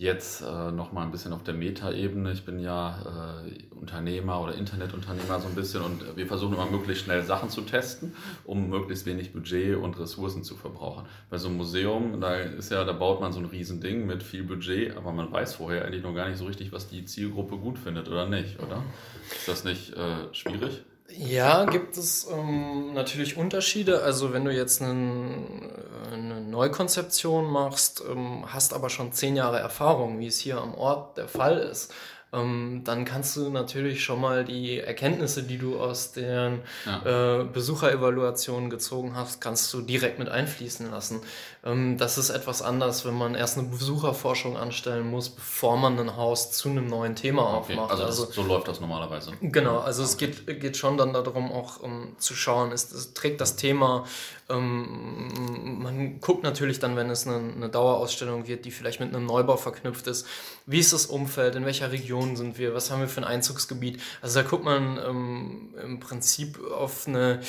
Jetzt 0.00 0.40
äh, 0.40 0.72
nochmal 0.72 1.04
ein 1.04 1.10
bisschen 1.10 1.34
auf 1.34 1.42
der 1.42 1.52
Meta-Ebene. 1.52 2.32
Ich 2.32 2.46
bin 2.46 2.58
ja 2.58 3.42
äh, 3.44 3.74
Unternehmer 3.74 4.40
oder 4.40 4.54
Internetunternehmer 4.54 5.38
so 5.40 5.46
ein 5.46 5.54
bisschen 5.54 5.82
und 5.82 6.16
wir 6.16 6.26
versuchen 6.26 6.54
immer 6.54 6.70
möglichst 6.70 7.04
schnell 7.04 7.22
Sachen 7.22 7.50
zu 7.50 7.60
testen, 7.60 8.14
um 8.44 8.70
möglichst 8.70 9.04
wenig 9.04 9.34
Budget 9.34 9.76
und 9.76 9.98
Ressourcen 9.98 10.42
zu 10.42 10.56
verbrauchen. 10.56 11.04
Bei 11.28 11.36
so 11.36 11.48
einem 11.48 11.58
Museum, 11.58 12.18
da 12.18 12.36
ist 12.36 12.72
ja, 12.72 12.82
da 12.84 12.94
baut 12.94 13.20
man 13.20 13.34
so 13.34 13.40
ein 13.40 13.44
Riesending 13.44 14.06
mit 14.06 14.22
viel 14.22 14.42
Budget, 14.42 14.96
aber 14.96 15.12
man 15.12 15.30
weiß 15.30 15.56
vorher 15.56 15.84
eigentlich 15.84 16.02
noch 16.02 16.14
gar 16.14 16.30
nicht 16.30 16.38
so 16.38 16.46
richtig, 16.46 16.72
was 16.72 16.88
die 16.88 17.04
Zielgruppe 17.04 17.58
gut 17.58 17.78
findet 17.78 18.08
oder 18.08 18.26
nicht, 18.26 18.58
oder? 18.58 18.82
Ist 19.30 19.48
das 19.48 19.64
nicht 19.64 19.92
äh, 19.92 20.32
schwierig? 20.32 20.82
Ja, 21.16 21.64
gibt 21.64 21.96
es 21.96 22.26
ähm, 22.30 22.94
natürlich 22.94 23.36
Unterschiede. 23.36 24.02
Also 24.02 24.32
wenn 24.32 24.44
du 24.44 24.52
jetzt 24.52 24.82
einen, 24.82 25.70
äh, 26.10 26.14
eine 26.14 26.40
Neukonzeption 26.40 27.50
machst, 27.50 28.02
ähm, 28.08 28.44
hast 28.46 28.74
aber 28.74 28.90
schon 28.90 29.12
zehn 29.12 29.36
Jahre 29.36 29.58
Erfahrung, 29.58 30.18
wie 30.18 30.26
es 30.26 30.38
hier 30.38 30.58
am 30.58 30.74
Ort 30.74 31.16
der 31.16 31.28
Fall 31.28 31.58
ist, 31.58 31.92
ähm, 32.32 32.82
dann 32.84 33.04
kannst 33.04 33.36
du 33.36 33.50
natürlich 33.50 34.04
schon 34.04 34.20
mal 34.20 34.44
die 34.44 34.78
Erkenntnisse, 34.78 35.42
die 35.42 35.58
du 35.58 35.80
aus 35.80 36.12
den 36.12 36.60
ja. 36.86 37.40
äh, 37.40 37.44
Besucherevaluationen 37.44 38.70
gezogen 38.70 39.16
hast, 39.16 39.40
kannst 39.40 39.72
du 39.74 39.80
direkt 39.80 40.18
mit 40.18 40.28
einfließen 40.28 40.90
lassen. 40.90 41.20
Ähm, 41.62 41.98
das 41.98 42.18
ist 42.18 42.30
etwas 42.30 42.62
anders, 42.62 43.04
wenn 43.04 43.14
man 43.14 43.34
erst 43.34 43.58
eine 43.58 43.68
Besucherforschung 43.68 44.56
anstellen 44.56 45.10
muss, 45.10 45.28
bevor 45.28 45.76
man 45.76 45.98
ein 45.98 46.16
Haus 46.16 46.52
zu 46.52 46.68
einem 46.68 46.86
neuen 46.86 47.16
Thema 47.16 47.42
okay. 47.58 47.74
aufmacht. 47.74 47.90
Also, 47.90 48.04
also 48.04 48.24
so 48.30 48.42
läuft 48.42 48.68
das 48.68 48.80
normalerweise. 48.80 49.32
Genau, 49.40 49.78
also 49.78 50.02
okay. 50.02 50.10
es 50.10 50.16
geht, 50.46 50.60
geht 50.60 50.76
schon 50.76 50.96
dann 50.96 51.12
darum, 51.12 51.52
auch 51.52 51.80
um, 51.80 52.16
zu 52.18 52.34
schauen, 52.34 52.72
ist, 52.72 52.92
ist, 52.92 53.14
trägt 53.14 53.40
das 53.40 53.56
Thema 53.56 54.04
ähm, 54.50 55.78
man 55.82 56.20
guckt 56.20 56.42
natürlich 56.42 56.80
dann, 56.80 56.96
wenn 56.96 57.08
es 57.08 57.26
eine, 57.26 57.52
eine, 57.54 57.68
Dauerausstellung 57.68 58.46
wird, 58.46 58.64
die 58.64 58.70
vielleicht 58.70 59.00
mit 59.00 59.14
einem 59.14 59.26
Neubau 59.26 59.56
verknüpft 59.56 60.06
ist, 60.06 60.26
wie 60.66 60.80
ist 60.80 60.92
das 60.92 61.06
Umfeld, 61.06 61.54
in 61.54 61.64
welcher 61.64 61.92
Region 61.92 62.36
sind 62.36 62.58
wir, 62.58 62.74
was 62.74 62.90
haben 62.90 63.00
wir 63.00 63.08
für 63.08 63.20
ein 63.20 63.24
Einzugsgebiet. 63.24 64.00
Also 64.20 64.42
da 64.42 64.48
guckt 64.48 64.64
man 64.64 64.98
ähm, 64.98 65.74
im 65.82 66.00
Prinzip 66.00 66.58
auf 66.72 67.06
eine 67.06 67.40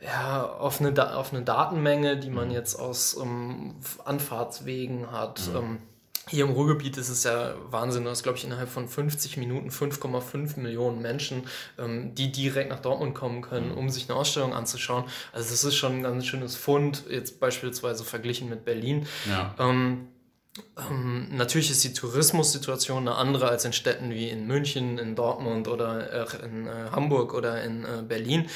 ja, 0.00 0.44
auf 0.44 0.80
eine, 0.80 1.16
auf 1.16 1.32
eine 1.32 1.42
Datenmenge, 1.42 2.16
die 2.18 2.30
man 2.30 2.48
mhm. 2.48 2.54
jetzt 2.54 2.76
aus 2.76 3.16
ähm, 3.20 3.76
Anfahrtswegen 4.04 5.10
hat. 5.10 5.40
Mhm. 5.48 5.56
Ähm, 5.56 5.78
hier 6.30 6.44
im 6.44 6.50
Ruhrgebiet 6.50 6.96
ist 6.98 7.08
es 7.08 7.24
ja 7.24 7.54
Wahnsinn, 7.70 8.04
du 8.04 8.10
hast, 8.10 8.22
glaube 8.22 8.36
ich, 8.36 8.44
innerhalb 8.44 8.68
von 8.68 8.86
50 8.86 9.38
Minuten 9.38 9.70
5,5 9.70 10.60
Millionen 10.60 11.00
Menschen, 11.00 11.44
ähm, 11.78 12.14
die 12.14 12.30
direkt 12.30 12.70
nach 12.70 12.80
Dortmund 12.80 13.14
kommen 13.14 13.42
können, 13.42 13.72
mhm. 13.72 13.78
um 13.78 13.90
sich 13.90 14.08
eine 14.08 14.18
Ausstellung 14.18 14.52
anzuschauen. 14.52 15.04
Also 15.32 15.50
das 15.50 15.64
ist 15.64 15.76
schon 15.76 15.96
ein 15.96 16.02
ganz 16.02 16.26
schönes 16.26 16.54
Fund, 16.54 17.04
jetzt 17.08 17.40
beispielsweise 17.40 18.04
verglichen 18.04 18.48
mit 18.48 18.64
Berlin. 18.64 19.06
Ja. 19.28 19.54
Ähm, 19.58 20.08
ähm, 20.76 21.28
natürlich 21.36 21.70
ist 21.70 21.84
die 21.84 21.92
Tourismussituation 21.92 23.08
eine 23.08 23.16
andere 23.16 23.48
als 23.48 23.64
in 23.64 23.72
Städten 23.72 24.10
wie 24.10 24.28
in 24.28 24.46
München, 24.46 24.98
in 24.98 25.14
Dortmund 25.14 25.68
oder 25.68 26.12
äh, 26.12 26.44
in 26.44 26.66
äh, 26.66 26.90
Hamburg 26.92 27.34
oder 27.34 27.62
in 27.62 27.84
äh, 27.84 28.02
Berlin. 28.06 28.48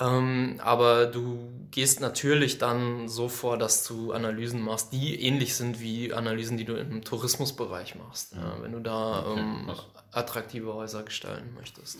Ähm, 0.00 0.56
aber 0.58 1.06
du 1.06 1.50
gehst 1.70 2.00
natürlich 2.00 2.58
dann 2.58 3.08
so 3.08 3.28
vor, 3.28 3.56
dass 3.58 3.84
du 3.84 4.12
Analysen 4.12 4.60
machst, 4.60 4.92
die 4.92 5.20
ähnlich 5.20 5.54
sind 5.54 5.80
wie 5.80 6.12
Analysen, 6.12 6.56
die 6.56 6.64
du 6.64 6.74
im 6.74 7.04
Tourismusbereich 7.04 7.94
machst. 7.94 8.34
Ja, 8.34 8.56
wenn 8.60 8.72
du 8.72 8.80
da 8.80 9.24
ähm, 9.36 9.70
attraktive 10.10 10.74
Häuser 10.74 11.02
gestalten 11.04 11.54
möchtest. 11.54 11.98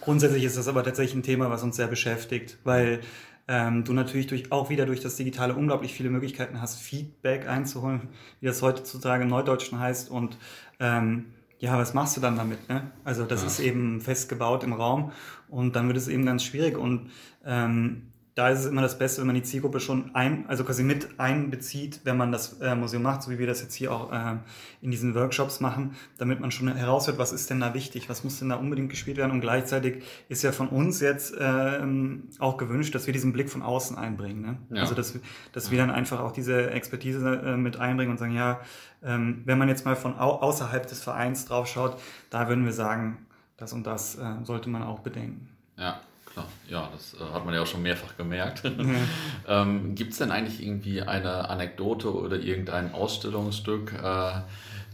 Grundsätzlich 0.00 0.44
ist 0.44 0.56
das 0.56 0.68
aber 0.68 0.84
tatsächlich 0.84 1.16
ein 1.16 1.22
Thema, 1.22 1.50
was 1.50 1.62
uns 1.62 1.76
sehr 1.76 1.86
beschäftigt, 1.86 2.58
weil 2.64 3.00
ähm, 3.46 3.84
du 3.84 3.92
natürlich 3.92 4.26
durch, 4.26 4.50
auch 4.52 4.70
wieder 4.70 4.86
durch 4.86 5.00
das 5.00 5.16
Digitale 5.16 5.54
unglaublich 5.54 5.92
viele 5.92 6.08
Möglichkeiten 6.08 6.62
hast, 6.62 6.80
Feedback 6.80 7.46
einzuholen, 7.46 8.08
wie 8.40 8.46
das 8.46 8.62
heutzutage 8.62 9.24
im 9.24 9.28
Neudeutschen 9.28 9.78
heißt. 9.78 10.10
Und 10.10 10.38
ähm, 10.80 11.26
ja, 11.64 11.78
was 11.78 11.94
machst 11.94 12.14
du 12.14 12.20
dann 12.20 12.36
damit? 12.36 12.68
Ne? 12.68 12.90
Also 13.04 13.24
das 13.24 13.40
ja. 13.40 13.46
ist 13.46 13.58
eben 13.58 14.02
festgebaut 14.02 14.62
im 14.64 14.74
Raum 14.74 15.12
und 15.48 15.74
dann 15.74 15.86
wird 15.86 15.96
es 15.96 16.08
eben 16.08 16.26
ganz 16.26 16.44
schwierig. 16.44 16.76
Und 16.76 17.10
ähm, 17.42 18.08
da 18.34 18.48
ist 18.48 18.60
es 18.60 18.66
immer 18.66 18.82
das 18.82 18.98
Beste, 18.98 19.20
wenn 19.20 19.28
man 19.28 19.36
die 19.36 19.44
Zielgruppe 19.44 19.78
schon 19.78 20.12
ein, 20.14 20.46
also 20.48 20.64
quasi 20.64 20.82
mit 20.82 21.20
einbezieht, 21.20 22.00
wenn 22.02 22.16
man 22.16 22.32
das 22.32 22.60
äh, 22.60 22.74
Museum 22.74 23.04
macht, 23.04 23.22
so 23.22 23.30
wie 23.30 23.38
wir 23.38 23.46
das 23.46 23.62
jetzt 23.62 23.74
hier 23.74 23.92
auch 23.92 24.10
äh, 24.12 24.36
in 24.82 24.90
diesen 24.90 25.14
Workshops 25.14 25.60
machen, 25.60 25.94
damit 26.18 26.40
man 26.40 26.50
schon 26.50 26.74
heraushört, 26.74 27.18
was 27.18 27.32
ist 27.32 27.48
denn 27.50 27.60
da 27.60 27.74
wichtig, 27.74 28.08
was 28.08 28.24
muss 28.24 28.40
denn 28.40 28.48
da 28.48 28.56
unbedingt 28.56 28.90
gespielt 28.90 29.18
werden. 29.18 29.30
Und 29.30 29.40
gleichzeitig 29.40 30.02
ist 30.28 30.42
ja 30.42 30.50
von 30.50 30.68
uns 30.68 31.00
jetzt 31.00 31.36
ähm, 31.38 32.24
auch 32.40 32.56
gewünscht, 32.56 32.92
dass 32.96 33.06
wir 33.06 33.12
diesen 33.12 33.32
Blick 33.32 33.48
von 33.48 33.62
außen 33.62 33.96
einbringen. 33.96 34.42
Ne? 34.42 34.58
Ja. 34.70 34.82
Also 34.82 34.96
dass, 34.96 35.16
dass 35.52 35.70
wir 35.70 35.78
dann 35.78 35.92
einfach 35.92 36.18
auch 36.18 36.32
diese 36.32 36.70
Expertise 36.72 37.40
äh, 37.44 37.56
mit 37.56 37.76
einbringen 37.76 38.10
und 38.10 38.18
sagen, 38.18 38.34
ja, 38.34 38.60
ähm, 39.04 39.42
wenn 39.44 39.58
man 39.58 39.68
jetzt 39.68 39.84
mal 39.84 39.94
von 39.94 40.18
au 40.18 40.40
außerhalb 40.40 40.84
des 40.88 41.00
Vereins 41.00 41.44
drauf 41.44 41.68
schaut, 41.68 42.00
da 42.30 42.48
würden 42.48 42.64
wir 42.64 42.72
sagen, 42.72 43.26
das 43.58 43.72
und 43.72 43.86
das 43.86 44.16
äh, 44.16 44.24
sollte 44.42 44.70
man 44.70 44.82
auch 44.82 45.00
bedenken. 45.00 45.50
Ja, 45.76 46.00
klar. 46.34 46.46
Ja, 46.68 46.90
das 46.92 47.14
äh, 47.14 47.32
hat 47.32 47.44
man 47.44 47.54
ja 47.54 47.62
auch 47.62 47.66
schon 47.66 47.82
mehrfach 47.82 48.16
gemerkt. 48.16 48.64
Mhm. 48.64 48.96
ähm, 49.48 49.94
Gibt 49.94 50.12
es 50.12 50.18
denn 50.18 50.30
eigentlich 50.30 50.62
irgendwie 50.62 51.02
eine 51.02 51.48
Anekdote 51.48 52.12
oder 52.14 52.36
irgendein 52.36 52.92
Ausstellungsstück, 52.92 53.94
äh, 53.94 54.32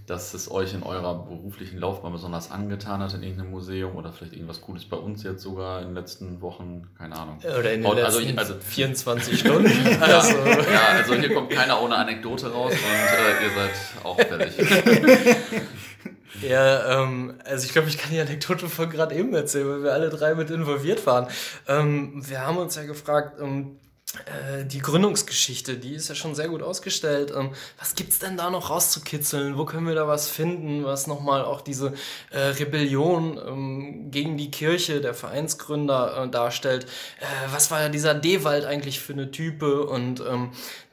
dass 0.06 0.34
es 0.34 0.50
euch 0.50 0.74
in 0.74 0.82
eurer 0.82 1.14
beruflichen 1.24 1.78
Laufbahn 1.78 2.12
besonders 2.12 2.50
angetan 2.50 3.00
hat 3.00 3.14
in 3.14 3.22
irgendeinem 3.22 3.52
Museum 3.52 3.94
oder 3.94 4.12
vielleicht 4.12 4.32
irgendwas 4.32 4.60
Cooles 4.60 4.84
bei 4.84 4.96
uns 4.96 5.22
jetzt 5.22 5.42
sogar 5.42 5.80
in 5.80 5.88
den 5.88 5.94
letzten 5.94 6.40
Wochen, 6.40 6.88
keine 6.98 7.16
Ahnung. 7.16 7.38
Oder 7.38 7.72
in 7.72 7.82
den 7.82 8.04
also, 8.04 8.18
letzten 8.18 8.38
also, 8.38 8.54
24 8.58 9.38
Stunden. 9.38 9.66
also. 10.00 10.36
Ja, 10.36 10.96
also 10.96 11.14
hier 11.14 11.32
kommt 11.32 11.50
keiner 11.50 11.80
ohne 11.80 11.94
Anekdote 11.96 12.52
raus 12.52 12.72
und 12.72 12.78
äh, 12.78 13.44
ihr 13.44 13.50
seid 13.54 14.04
auch 14.04 14.16
fertig. 14.16 14.56
Ja, 16.42 17.02
ähm, 17.02 17.38
also 17.44 17.66
ich 17.66 17.72
glaube, 17.72 17.88
ich 17.88 17.98
kann 17.98 18.12
die 18.12 18.20
Anekdote 18.20 18.68
von 18.68 18.88
gerade 18.88 19.14
eben 19.14 19.34
erzählen, 19.34 19.68
weil 19.68 19.82
wir 19.82 19.92
alle 19.92 20.10
drei 20.10 20.34
mit 20.34 20.50
involviert 20.50 21.06
waren. 21.06 21.28
Ähm, 21.66 22.22
wir 22.26 22.46
haben 22.46 22.58
uns 22.58 22.76
ja 22.76 22.84
gefragt, 22.84 23.40
ähm, 23.40 23.78
äh, 24.26 24.64
die 24.64 24.80
Gründungsgeschichte, 24.80 25.76
die 25.76 25.94
ist 25.94 26.08
ja 26.08 26.14
schon 26.16 26.34
sehr 26.34 26.48
gut 26.48 26.62
ausgestellt. 26.62 27.32
Ähm, 27.36 27.50
was 27.78 27.94
gibt's 27.94 28.18
denn 28.18 28.36
da 28.36 28.50
noch 28.50 28.70
rauszukitzeln? 28.70 29.56
Wo 29.56 29.64
können 29.64 29.86
wir 29.86 29.94
da 29.94 30.08
was 30.08 30.28
finden, 30.28 30.84
was 30.84 31.06
nochmal 31.06 31.44
auch 31.44 31.60
diese 31.60 31.94
äh, 32.30 32.38
Rebellion 32.38 33.40
ähm, 33.46 34.10
gegen 34.10 34.36
die 34.36 34.50
Kirche 34.50 35.00
der 35.00 35.14
Vereinsgründer 35.14 36.24
äh, 36.24 36.28
darstellt? 36.28 36.86
Äh, 37.20 37.52
was 37.52 37.70
war 37.70 37.82
ja 37.82 37.88
dieser 37.88 38.14
Dewald 38.14 38.64
eigentlich 38.64 38.98
für 38.98 39.12
eine 39.12 39.30
Type? 39.30 39.86
Und 39.86 40.20
ähm, 40.20 40.50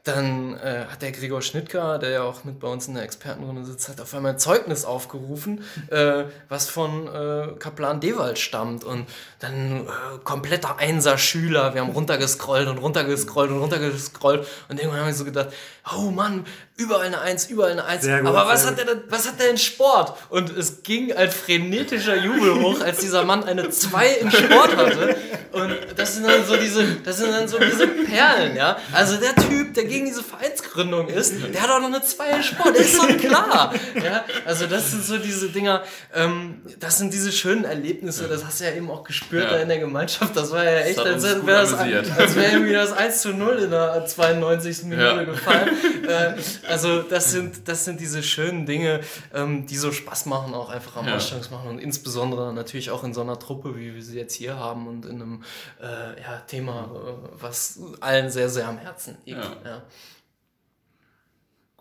dann 0.07 0.57
äh, 0.57 0.85
hat 0.89 1.01
der 1.01 1.11
Gregor 1.11 1.41
Schnittker, 1.41 1.99
der 1.99 2.09
ja 2.09 2.23
auch 2.23 2.43
mit 2.43 2.59
bei 2.59 2.67
uns 2.67 2.87
in 2.87 2.93
der 2.93 3.03
Expertenrunde 3.03 3.65
sitzt, 3.65 3.89
hat 3.89 3.99
auf 3.99 4.13
einmal 4.13 4.33
ein 4.33 4.39
Zeugnis 4.39 4.85
aufgerufen, 4.85 5.63
äh, 5.89 6.25
was 6.49 6.69
von 6.69 7.07
äh, 7.07 7.55
Kaplan 7.59 7.99
Dewald 7.99 8.39
stammt. 8.39 8.83
Und 8.83 9.07
dann 9.39 9.87
äh, 9.87 9.89
kompletter 10.23 10.77
Einser-Schüler. 10.77 11.73
Wir 11.73 11.81
haben 11.81 11.91
runtergescrollt 11.91 12.67
und 12.67 12.77
runtergescrollt 12.77 13.51
und 13.51 13.59
runtergescrollt. 13.59 14.47
Und 14.69 14.79
irgendwann 14.79 15.01
haben 15.01 15.07
wir 15.07 15.13
so 15.13 15.25
gedacht, 15.25 15.49
oh 15.95 16.11
Mann, 16.11 16.45
überall 16.77 17.07
eine 17.07 17.19
Eins, 17.19 17.47
überall 17.47 17.71
eine 17.71 17.85
Eins. 17.85 18.03
Gut, 18.03 18.25
Aber 18.25 18.47
was 18.47 18.65
hat, 18.65 18.77
der 18.77 18.85
denn, 18.85 19.01
was 19.09 19.27
hat 19.27 19.39
der 19.39 19.49
in 19.49 19.57
Sport? 19.57 20.13
Und 20.29 20.55
es 20.55 20.83
ging 20.83 21.11
ein 21.11 21.31
frenetischer 21.31 22.15
Jubel 22.15 22.61
hoch, 22.61 22.81
als 22.81 22.99
dieser 22.99 23.25
Mann 23.25 23.43
eine 23.43 23.69
Zwei 23.71 24.07
in 24.07 24.31
Sport 24.31 24.77
hatte. 24.77 25.15
Und 25.51 25.75
das 25.95 26.15
sind 26.15 26.27
dann 26.27 26.45
so 26.45 26.55
diese, 26.55 26.85
das 27.03 27.17
sind 27.17 27.31
dann 27.31 27.47
so 27.47 27.57
diese 27.57 27.87
Perlen, 27.87 28.55
ja. 28.55 28.77
Also 28.93 29.17
der 29.17 29.35
Typ, 29.35 29.73
der 29.73 29.85
gegen 29.85 30.05
diese 30.05 30.23
Vereinsgründung 30.23 31.07
ist, 31.07 31.33
der 31.51 31.61
hat 31.61 31.71
auch 31.71 31.79
noch 31.79 31.87
eine 31.87 32.03
Zwei 32.03 32.29
in 32.29 32.43
Sport. 32.43 32.75
Der 32.75 32.81
ist 32.81 32.97
doch 32.97 33.17
klar. 33.17 33.73
Ja, 33.95 34.23
also 34.45 34.67
das 34.67 34.91
sind 34.91 35.03
so 35.03 35.17
diese 35.17 35.49
Dinger, 35.49 35.83
ähm, 36.13 36.61
das 36.79 36.99
sind 36.99 37.11
diese 37.11 37.31
schönen 37.31 37.65
Erlebnisse, 37.65 38.27
das 38.27 38.45
hast 38.45 38.59
du 38.59 38.65
ja 38.65 38.71
eben 38.73 38.91
auch 38.91 39.03
gespürt 39.03 39.45
ja. 39.45 39.57
da 39.57 39.57
in 39.57 39.67
der 39.67 39.79
Gemeinschaft. 39.79 40.37
Das 40.37 40.51
war 40.51 40.63
ja 40.63 40.81
echt, 40.81 40.99
als 40.99 41.23
wäre 41.23 41.41
das, 41.43 41.73
als 41.73 42.35
wär 42.35 42.51
irgendwie 42.51 42.73
das 42.73 42.93
1 42.93 43.21
zu 43.21 43.29
0 43.29 43.57
in 43.63 43.71
der 43.71 44.05
92. 44.05 44.83
Minute 44.83 45.01
ja. 45.01 45.23
gefallen. 45.23 45.69
Äh, 46.07 46.35
also 46.67 47.01
das 47.01 47.31
sind, 47.31 47.67
das 47.67 47.85
sind 47.85 47.99
diese 47.99 48.23
schönen 48.23 48.65
Dinge, 48.65 49.01
ähm, 49.33 49.65
die 49.65 49.77
so 49.77 49.91
Spaß 49.91 50.25
machen, 50.25 50.53
auch 50.53 50.69
einfach 50.69 50.97
am 50.97 51.07
ja. 51.07 51.15
Ausstellungsmachen 51.15 51.69
und 51.69 51.79
insbesondere 51.79 52.53
natürlich 52.53 52.91
auch 52.91 53.03
in 53.03 53.13
so 53.13 53.21
einer 53.21 53.39
Truppe, 53.39 53.75
wie 53.77 53.95
wir 53.95 54.03
sie 54.03 54.17
jetzt 54.17 54.33
hier 54.33 54.57
haben 54.57 54.87
und 54.87 55.05
in 55.05 55.21
einem 55.21 55.43
äh, 55.81 56.21
ja, 56.21 56.37
Thema, 56.47 56.89
äh, 56.93 57.29
was 57.39 57.79
allen 57.99 58.29
sehr, 58.29 58.49
sehr 58.49 58.67
am 58.67 58.77
Herzen 58.77 59.17
liegt. 59.25 59.43
Ja. 59.63 59.83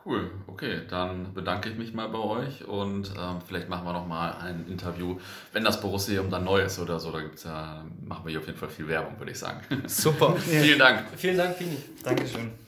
Cool, 0.07 0.31
okay, 0.47 0.83
dann 0.89 1.35
bedanke 1.35 1.69
ich 1.69 1.77
mich 1.77 1.93
mal 1.93 2.09
bei 2.09 2.21
euch 2.21 2.65
und 2.65 3.11
ähm, 3.19 3.41
vielleicht 3.45 3.69
machen 3.69 3.85
wir 3.85 3.93
noch 3.93 4.07
mal 4.07 4.37
ein 4.41 4.65
Interview, 4.69 5.19
wenn 5.53 5.65
das 5.65 5.81
Borussium 5.81 6.31
dann 6.31 6.45
neu 6.45 6.63
ist 6.63 6.79
oder 6.79 7.01
so. 7.01 7.11
Da 7.11 7.21
gibt's 7.21 7.43
ja, 7.43 7.85
machen 8.05 8.25
wir 8.25 8.31
hier 8.31 8.39
auf 8.39 8.47
jeden 8.47 8.57
Fall 8.57 8.69
viel 8.69 8.87
Werbung, 8.87 9.19
würde 9.19 9.33
ich 9.33 9.39
sagen. 9.39 9.63
Super. 9.89 10.37
Vielen 10.39 10.79
Dank. 10.79 11.07
Vielen 11.17 11.37
Dank, 11.37 11.59
Pini. 11.59 11.79
Dankeschön. 12.05 12.66